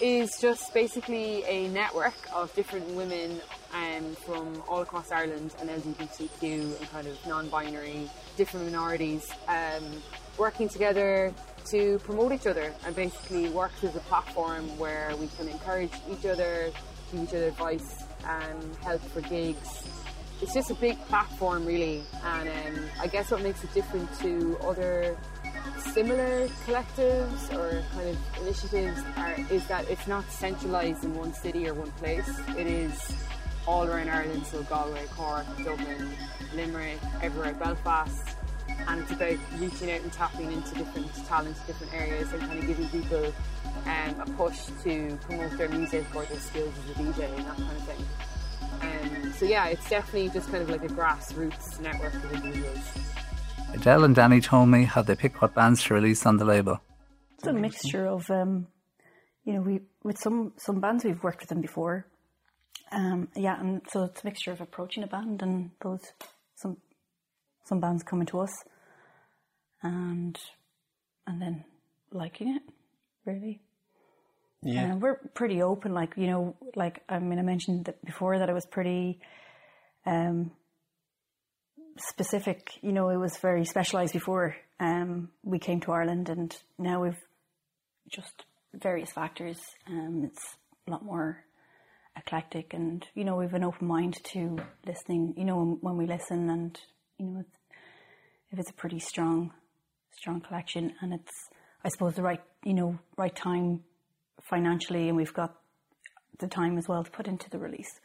is 0.00 0.38
just 0.40 0.72
basically 0.72 1.44
a 1.44 1.68
network 1.68 2.14
of 2.34 2.54
different 2.54 2.86
women 2.94 3.40
um, 3.74 4.14
from 4.14 4.62
all 4.68 4.80
across 4.80 5.10
Ireland 5.10 5.54
and 5.60 5.68
LGBTQ 5.68 6.78
and 6.78 6.90
kind 6.90 7.06
of 7.06 7.26
non-binary, 7.26 8.10
different 8.36 8.66
minorities, 8.66 9.30
um, 9.48 10.02
working 10.38 10.68
together 10.68 11.32
to 11.66 11.98
promote 12.00 12.32
each 12.32 12.46
other 12.46 12.72
and 12.86 12.96
basically 12.96 13.48
works 13.50 13.82
as 13.84 13.96
a 13.96 14.00
platform 14.00 14.78
where 14.78 15.14
we 15.16 15.28
can 15.36 15.48
encourage 15.48 15.92
each 16.10 16.24
other, 16.24 16.70
give 17.12 17.22
each 17.22 17.34
other 17.34 17.48
advice, 17.48 18.04
and 18.26 18.76
help 18.76 19.02
for 19.02 19.20
gigs. 19.22 19.82
It's 20.42 20.52
just 20.52 20.70
a 20.70 20.74
big 20.74 20.98
platform, 21.06 21.64
really, 21.64 22.02
and 22.22 22.48
um, 22.48 22.84
I 23.00 23.06
guess 23.06 23.30
what 23.30 23.42
makes 23.42 23.64
it 23.64 23.72
different 23.72 24.12
to 24.20 24.58
other 24.62 25.16
similar 25.92 26.46
collectives 26.66 27.52
or 27.54 27.82
kind 27.94 28.08
of 28.10 28.18
initiatives 28.42 29.00
are, 29.16 29.34
is 29.50 29.66
that 29.68 29.88
it's 29.88 30.06
not 30.06 30.30
centralised 30.30 31.04
in 31.04 31.14
one 31.14 31.32
city 31.32 31.66
or 31.66 31.72
one 31.72 31.90
place. 31.92 32.28
It 32.58 32.66
is 32.66 33.14
all 33.66 33.86
around 33.86 34.10
Ireland, 34.10 34.46
so 34.46 34.62
Galway, 34.64 35.06
Cork, 35.16 35.46
Dublin, 35.64 36.10
Limerick, 36.54 36.98
everywhere, 37.22 37.54
Belfast, 37.54 38.36
and 38.88 39.00
it's 39.00 39.10
about 39.10 39.38
reaching 39.58 39.90
out 39.90 40.02
and 40.02 40.12
tapping 40.12 40.52
into 40.52 40.74
different 40.74 41.14
talents, 41.26 41.60
different 41.60 41.94
areas, 41.94 42.30
and 42.34 42.42
kind 42.42 42.58
of 42.58 42.66
giving 42.66 42.88
people 42.90 43.32
um, 43.86 44.20
a 44.20 44.26
push 44.36 44.66
to 44.82 45.18
promote 45.22 45.56
their 45.56 45.70
music 45.70 46.04
or 46.14 46.24
their 46.26 46.38
skills 46.38 46.74
as 46.84 46.90
a 46.90 47.02
DJ 47.02 47.36
and 47.36 47.46
that 47.46 47.56
kind 47.56 47.72
of 47.72 47.82
thing. 47.84 48.04
Um, 48.80 49.32
so 49.32 49.46
yeah, 49.46 49.66
it's 49.66 49.88
definitely 49.88 50.28
just 50.30 50.50
kind 50.50 50.62
of 50.62 50.70
like 50.70 50.84
a 50.84 50.88
grassroots 50.88 51.80
network 51.80 52.14
of 52.14 52.32
individuals. 52.32 52.78
Edel 53.74 54.04
and 54.04 54.14
Danny 54.14 54.40
told 54.40 54.68
me 54.68 54.84
how 54.84 55.02
they 55.02 55.14
pick 55.14 55.42
what 55.42 55.54
bands 55.54 55.82
to 55.84 55.94
release 55.94 56.24
on 56.24 56.38
the 56.38 56.44
label. 56.44 56.80
It's 57.34 57.46
a 57.46 57.52
mixture 57.52 58.06
of, 58.06 58.30
um, 58.30 58.68
you 59.44 59.52
know, 59.52 59.60
we 59.60 59.80
with 60.02 60.18
some 60.18 60.52
some 60.56 60.80
bands 60.80 61.04
we've 61.04 61.22
worked 61.22 61.40
with 61.40 61.50
them 61.50 61.60
before. 61.60 62.06
Um, 62.92 63.28
yeah, 63.34 63.60
and 63.60 63.82
so 63.88 64.04
it's 64.04 64.22
a 64.22 64.24
mixture 64.24 64.52
of 64.52 64.60
approaching 64.60 65.02
a 65.02 65.06
band 65.06 65.42
and 65.42 65.70
those 65.82 66.00
some 66.54 66.78
some 67.64 67.80
bands 67.80 68.02
coming 68.02 68.26
to 68.26 68.40
us, 68.40 68.52
and 69.82 70.38
and 71.26 71.42
then 71.42 71.64
liking 72.12 72.56
it, 72.56 72.62
really. 73.24 73.60
Yeah. 74.62 74.92
And 74.92 75.02
we're 75.02 75.16
pretty 75.34 75.62
open, 75.62 75.92
like 75.92 76.14
you 76.16 76.26
know, 76.26 76.56
like 76.74 77.02
I 77.08 77.18
mean, 77.18 77.38
I 77.38 77.42
mentioned 77.42 77.86
that 77.86 78.04
before 78.04 78.38
that 78.38 78.48
it 78.48 78.54
was 78.54 78.66
pretty 78.66 79.20
um, 80.04 80.50
specific. 81.98 82.78
You 82.82 82.92
know, 82.92 83.08
it 83.10 83.16
was 83.16 83.36
very 83.38 83.64
specialised 83.64 84.12
before 84.12 84.56
um, 84.80 85.30
we 85.42 85.58
came 85.58 85.80
to 85.80 85.92
Ireland, 85.92 86.28
and 86.28 86.56
now 86.78 87.02
we've 87.02 87.20
just 88.10 88.44
various 88.74 89.12
factors. 89.12 89.58
Um, 89.86 90.22
it's 90.24 90.56
a 90.86 90.90
lot 90.90 91.04
more 91.04 91.44
eclectic, 92.16 92.74
and 92.74 93.06
you 93.14 93.24
know, 93.24 93.36
we've 93.36 93.54
an 93.54 93.64
open 93.64 93.86
mind 93.86 94.18
to 94.32 94.58
listening. 94.86 95.34
You 95.36 95.44
know, 95.44 95.56
when, 95.56 95.78
when 95.80 95.96
we 95.96 96.06
listen, 96.06 96.50
and 96.50 96.80
you 97.18 97.26
know, 97.26 97.40
it's, 97.40 97.58
if 98.50 98.58
it's 98.58 98.70
a 98.70 98.74
pretty 98.74 98.98
strong, 98.98 99.52
strong 100.10 100.40
collection, 100.40 100.94
and 101.00 101.14
it's, 101.14 101.32
I 101.84 101.88
suppose, 101.88 102.14
the 102.14 102.22
right, 102.22 102.42
you 102.64 102.74
know, 102.74 102.98
right 103.16 103.34
time 103.34 103.80
financially, 104.42 105.08
and 105.08 105.16
we've 105.16 105.34
got 105.34 105.54
the 106.38 106.48
time 106.48 106.78
as 106.78 106.88
well 106.88 107.04
to 107.04 107.10
put 107.10 107.26
into 107.26 107.48
the 107.50 107.58
release. 107.58 108.00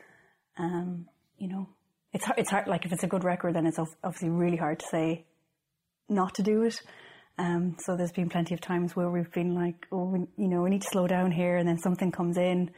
Um, 0.58 1.08
you 1.38 1.48
know, 1.48 1.70
it's 2.14 2.26
hard, 2.26 2.40
it's 2.40 2.50
hard. 2.50 2.68
Like 2.68 2.86
if 2.86 2.94
it's 2.94 3.04
a 3.04 3.08
good 3.08 3.24
record, 3.24 3.56
then 3.56 3.66
it's 3.66 3.80
obviously 4.04 4.30
really 4.30 4.58
hard 4.58 4.80
to 4.80 4.86
say 4.92 5.26
not 6.10 6.36
to 6.36 6.44
do 6.44 6.64
it. 6.64 6.82
Um, 7.38 7.78
so 7.80 7.96
there's 7.96 8.12
been 8.12 8.30
plenty 8.30 8.54
of 8.54 8.62
times 8.62 8.96
where 8.96 9.10
we've 9.10 9.32
been 9.32 9.56
like, 9.56 9.88
oh, 9.92 10.06
we, 10.06 10.20
you 10.38 10.50
know, 10.50 10.62
we 10.62 10.70
need 10.70 10.82
to 10.82 10.90
slow 10.92 11.08
down 11.08 11.32
here, 11.32 11.58
and 11.58 11.68
then 11.68 11.78
something 11.78 12.12
comes 12.12 12.38
in, 12.38 12.72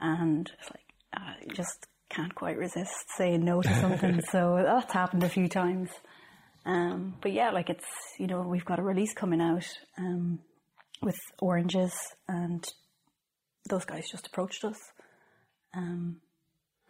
and 0.00 0.50
it's 0.60 0.70
like, 0.70 0.94
uh, 1.14 1.34
you 1.46 1.54
just 1.54 1.86
can't 2.08 2.34
quite 2.34 2.56
resist 2.56 3.04
saying 3.16 3.44
no 3.44 3.60
to 3.60 3.80
something. 3.80 4.20
so 4.30 4.62
that's 4.64 4.92
happened 4.92 5.22
a 5.24 5.28
few 5.28 5.48
times. 5.48 5.90
Um, 6.64 7.16
but 7.20 7.32
yeah, 7.32 7.50
like 7.50 7.70
it's, 7.70 7.86
you 8.18 8.26
know, 8.26 8.42
we've 8.42 8.64
got 8.64 8.78
a 8.78 8.82
release 8.82 9.12
coming 9.14 9.40
out 9.40 9.66
um, 9.98 10.38
with 11.02 11.18
Oranges, 11.40 11.92
and 12.28 12.64
those 13.68 13.84
guys 13.84 14.04
just 14.10 14.26
approached 14.26 14.64
us. 14.64 14.78
Um, 15.74 16.20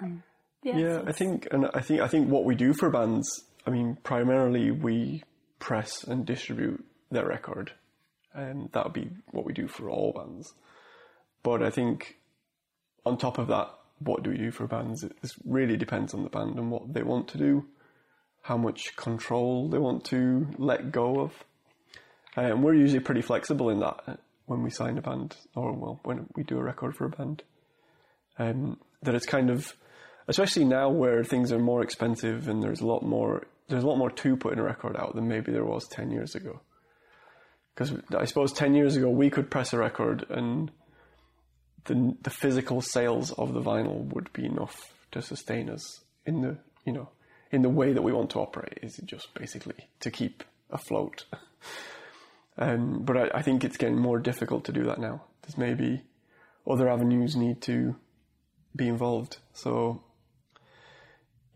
and 0.01 0.23
yeah, 0.63 0.77
Yeah, 0.77 1.01
so 1.01 1.05
I 1.09 1.13
think, 1.13 1.49
and 1.51 1.67
I 1.75 1.81
think, 1.81 2.01
I 2.01 2.09
think 2.09 2.29
what 2.29 2.45
we 2.45 2.55
do 2.55 2.73
for 2.73 2.91
bands, 2.91 3.45
I 3.67 3.71
mean, 3.71 3.97
primarily 4.03 4.71
we 4.71 5.23
press 5.59 6.05
and 6.05 6.27
distribute 6.27 6.85
their 7.11 7.27
record, 7.27 7.73
and 8.35 8.71
that 8.73 8.85
would 8.85 8.93
be 8.93 9.11
what 9.31 9.45
we 9.45 9.53
do 9.53 9.69
for 9.69 9.91
all 9.91 10.13
bands. 10.13 10.53
But 11.43 11.63
I 11.63 11.71
think, 11.71 12.17
on 13.05 13.19
top 13.19 13.39
of 13.39 13.49
that, 13.49 13.69
what 13.99 14.23
do 14.23 14.31
we 14.31 14.39
do 14.39 14.51
for 14.51 14.67
bands? 14.67 15.03
It 15.05 15.13
it 15.23 15.31
really 15.45 15.77
depends 15.77 16.15
on 16.15 16.23
the 16.23 16.31
band 16.31 16.59
and 16.59 16.71
what 16.71 16.93
they 16.93 17.03
want 17.03 17.29
to 17.29 17.39
do, 17.39 17.67
how 18.43 18.57
much 18.57 18.97
control 18.97 19.69
they 19.69 19.79
want 19.79 20.05
to 20.07 20.49
let 20.59 20.93
go 20.93 21.21
of. 21.21 21.33
And 22.37 22.63
we're 22.63 22.75
usually 22.75 23.01
pretty 23.01 23.23
flexible 23.23 23.69
in 23.71 23.81
that 23.81 24.19
when 24.47 24.63
we 24.63 24.71
sign 24.71 24.99
a 24.99 25.03
band, 25.03 25.37
or 25.55 25.73
well, 25.73 26.01
when 26.05 26.27
we 26.35 26.43
do 26.43 26.59
a 26.59 26.63
record 26.63 26.97
for 26.97 27.07
a 27.07 27.11
band. 27.11 27.43
Um, 28.39 28.79
that 29.03 29.15
it's 29.15 29.27
kind 29.27 29.51
of, 29.51 29.75
especially 30.29 30.65
now 30.65 30.89
where 30.89 31.25
things 31.25 31.53
are 31.53 31.59
more 31.59 31.83
expensive 31.83 32.49
and 32.49 32.63
there's 32.63 32.81
a 32.81 32.87
lot 32.87 33.03
more, 33.03 33.47
there's 33.69 33.85
a 33.85 33.87
lot 33.87 33.99
more 33.99 34.11
to 34.11 34.37
putting 34.37 34.59
a 34.59 34.63
record 34.63 34.97
out 34.97 35.15
than 35.15 35.29
maybe 35.29 35.53
there 35.53 35.65
was 35.65 35.87
ten 35.89 36.11
years 36.11 36.35
ago. 36.35 36.61
Because 37.75 37.95
I 38.17 38.25
suppose 38.25 38.53
ten 38.53 38.75
years 38.75 38.97
ago 38.97 39.09
we 39.09 39.31
could 39.31 39.51
press 39.51 39.73
a 39.73 39.79
record 39.79 40.25
and 40.31 40.71
the 41.85 42.17
the 42.23 42.31
physical 42.31 42.81
sales 42.81 43.33
of 43.33 43.53
the 43.55 43.61
vinyl 43.61 44.13
would 44.15 44.33
be 44.33 44.47
enough 44.47 44.93
to 45.13 45.21
sustain 45.21 45.69
us 45.69 46.01
in 46.25 46.41
the 46.43 46.59
you 46.85 46.93
know 46.93 47.09
in 47.51 47.63
the 47.63 47.69
way 47.69 47.93
that 47.93 48.03
we 48.03 48.13
want 48.13 48.31
to 48.31 48.41
operate. 48.41 48.79
Is 48.83 49.01
just 49.05 49.33
basically 49.35 49.89
to 50.01 50.11
keep 50.11 50.45
afloat. 50.71 51.25
Um, 52.59 53.03
but 53.03 53.17
I, 53.17 53.39
I 53.39 53.43
think 53.43 53.65
it's 53.65 53.77
getting 53.77 53.99
more 53.99 54.19
difficult 54.19 54.65
to 54.67 54.73
do 54.73 54.85
that 54.85 54.99
now. 54.99 55.23
There's 55.43 55.59
maybe 55.59 56.03
other 56.69 56.89
avenues 56.89 57.35
need 57.35 57.61
to 57.63 57.97
be 58.75 58.89
involved. 58.89 59.39
So, 59.53 60.03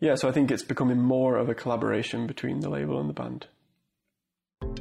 yeah, 0.00 0.14
so 0.14 0.28
I 0.28 0.32
think 0.32 0.50
it's 0.50 0.62
becoming 0.62 1.00
more 1.00 1.36
of 1.36 1.48
a 1.48 1.54
collaboration 1.54 2.26
between 2.26 2.60
the 2.60 2.70
label 2.70 2.98
and 3.00 3.08
the 3.08 3.14
band. 3.14 3.46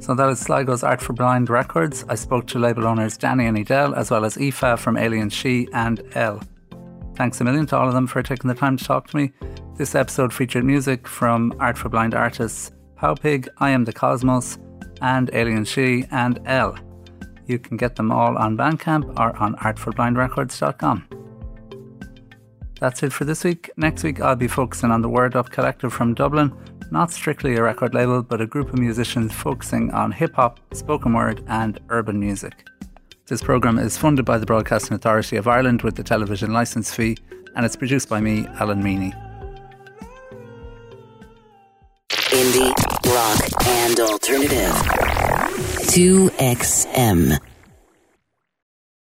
So 0.00 0.14
that 0.14 0.28
is 0.28 0.40
Sligo's 0.40 0.82
Art 0.82 1.00
for 1.00 1.12
Blind 1.12 1.50
Records. 1.50 2.04
I 2.08 2.14
spoke 2.14 2.46
to 2.48 2.58
label 2.58 2.86
owners 2.86 3.16
Danny 3.16 3.46
and 3.46 3.58
Edel, 3.58 3.94
as 3.94 4.10
well 4.10 4.24
as 4.24 4.36
Aoife 4.36 4.80
from 4.80 4.96
Alien 4.96 5.30
She 5.30 5.68
and 5.72 6.02
Elle. 6.14 6.42
Thanks 7.14 7.40
a 7.40 7.44
million 7.44 7.66
to 7.66 7.76
all 7.76 7.88
of 7.88 7.94
them 7.94 8.06
for 8.06 8.22
taking 8.22 8.48
the 8.48 8.54
time 8.54 8.76
to 8.76 8.84
talk 8.84 9.08
to 9.08 9.16
me. 9.16 9.32
This 9.76 9.94
episode 9.94 10.32
featured 10.32 10.64
music 10.64 11.08
from 11.08 11.54
Art 11.58 11.78
for 11.78 11.88
Blind 11.88 12.14
artists 12.14 12.72
How 12.96 13.14
Pig, 13.14 13.48
I 13.58 13.70
Am 13.70 13.84
the 13.84 13.92
Cosmos, 13.92 14.58
and 15.00 15.30
Alien 15.32 15.64
She 15.64 16.06
and 16.10 16.40
Elle. 16.46 16.76
You 17.46 17.58
can 17.58 17.76
get 17.76 17.96
them 17.96 18.10
all 18.10 18.36
on 18.36 18.56
Bandcamp 18.56 19.18
or 19.18 19.36
on 19.36 19.54
artforblindrecords.com. 19.56 21.08
That's 22.80 23.02
it 23.02 23.12
for 23.12 23.24
this 23.24 23.44
week. 23.44 23.70
Next 23.76 24.02
week, 24.02 24.20
I'll 24.20 24.36
be 24.36 24.48
focusing 24.48 24.90
on 24.90 25.00
the 25.00 25.08
Word 25.08 25.34
Up 25.34 25.50
Collective 25.50 25.92
from 25.92 26.12
Dublin, 26.12 26.52
not 26.90 27.10
strictly 27.10 27.56
a 27.56 27.62
record 27.62 27.94
label, 27.94 28.22
but 28.22 28.40
a 28.40 28.46
group 28.46 28.68
of 28.68 28.78
musicians 28.78 29.32
focusing 29.32 29.90
on 29.92 30.12
hip 30.12 30.34
hop, 30.34 30.60
spoken 30.74 31.12
word, 31.12 31.42
and 31.48 31.80
urban 31.88 32.20
music. 32.20 32.66
This 33.26 33.42
programme 33.42 33.78
is 33.78 33.96
funded 33.96 34.24
by 34.24 34.38
the 34.38 34.46
Broadcasting 34.46 34.94
Authority 34.94 35.36
of 35.36 35.48
Ireland 35.48 35.82
with 35.82 35.96
the 35.96 36.04
television 36.04 36.52
licence 36.52 36.94
fee, 36.94 37.16
and 37.56 37.64
it's 37.64 37.76
produced 37.76 38.08
by 38.08 38.20
me, 38.20 38.46
Alan 38.60 38.82
Meany. 38.82 39.14
Indie, 42.36 42.68
rock, 43.14 43.40
and 43.66 43.98
alternative. 43.98 44.74
2XM. 45.88 47.55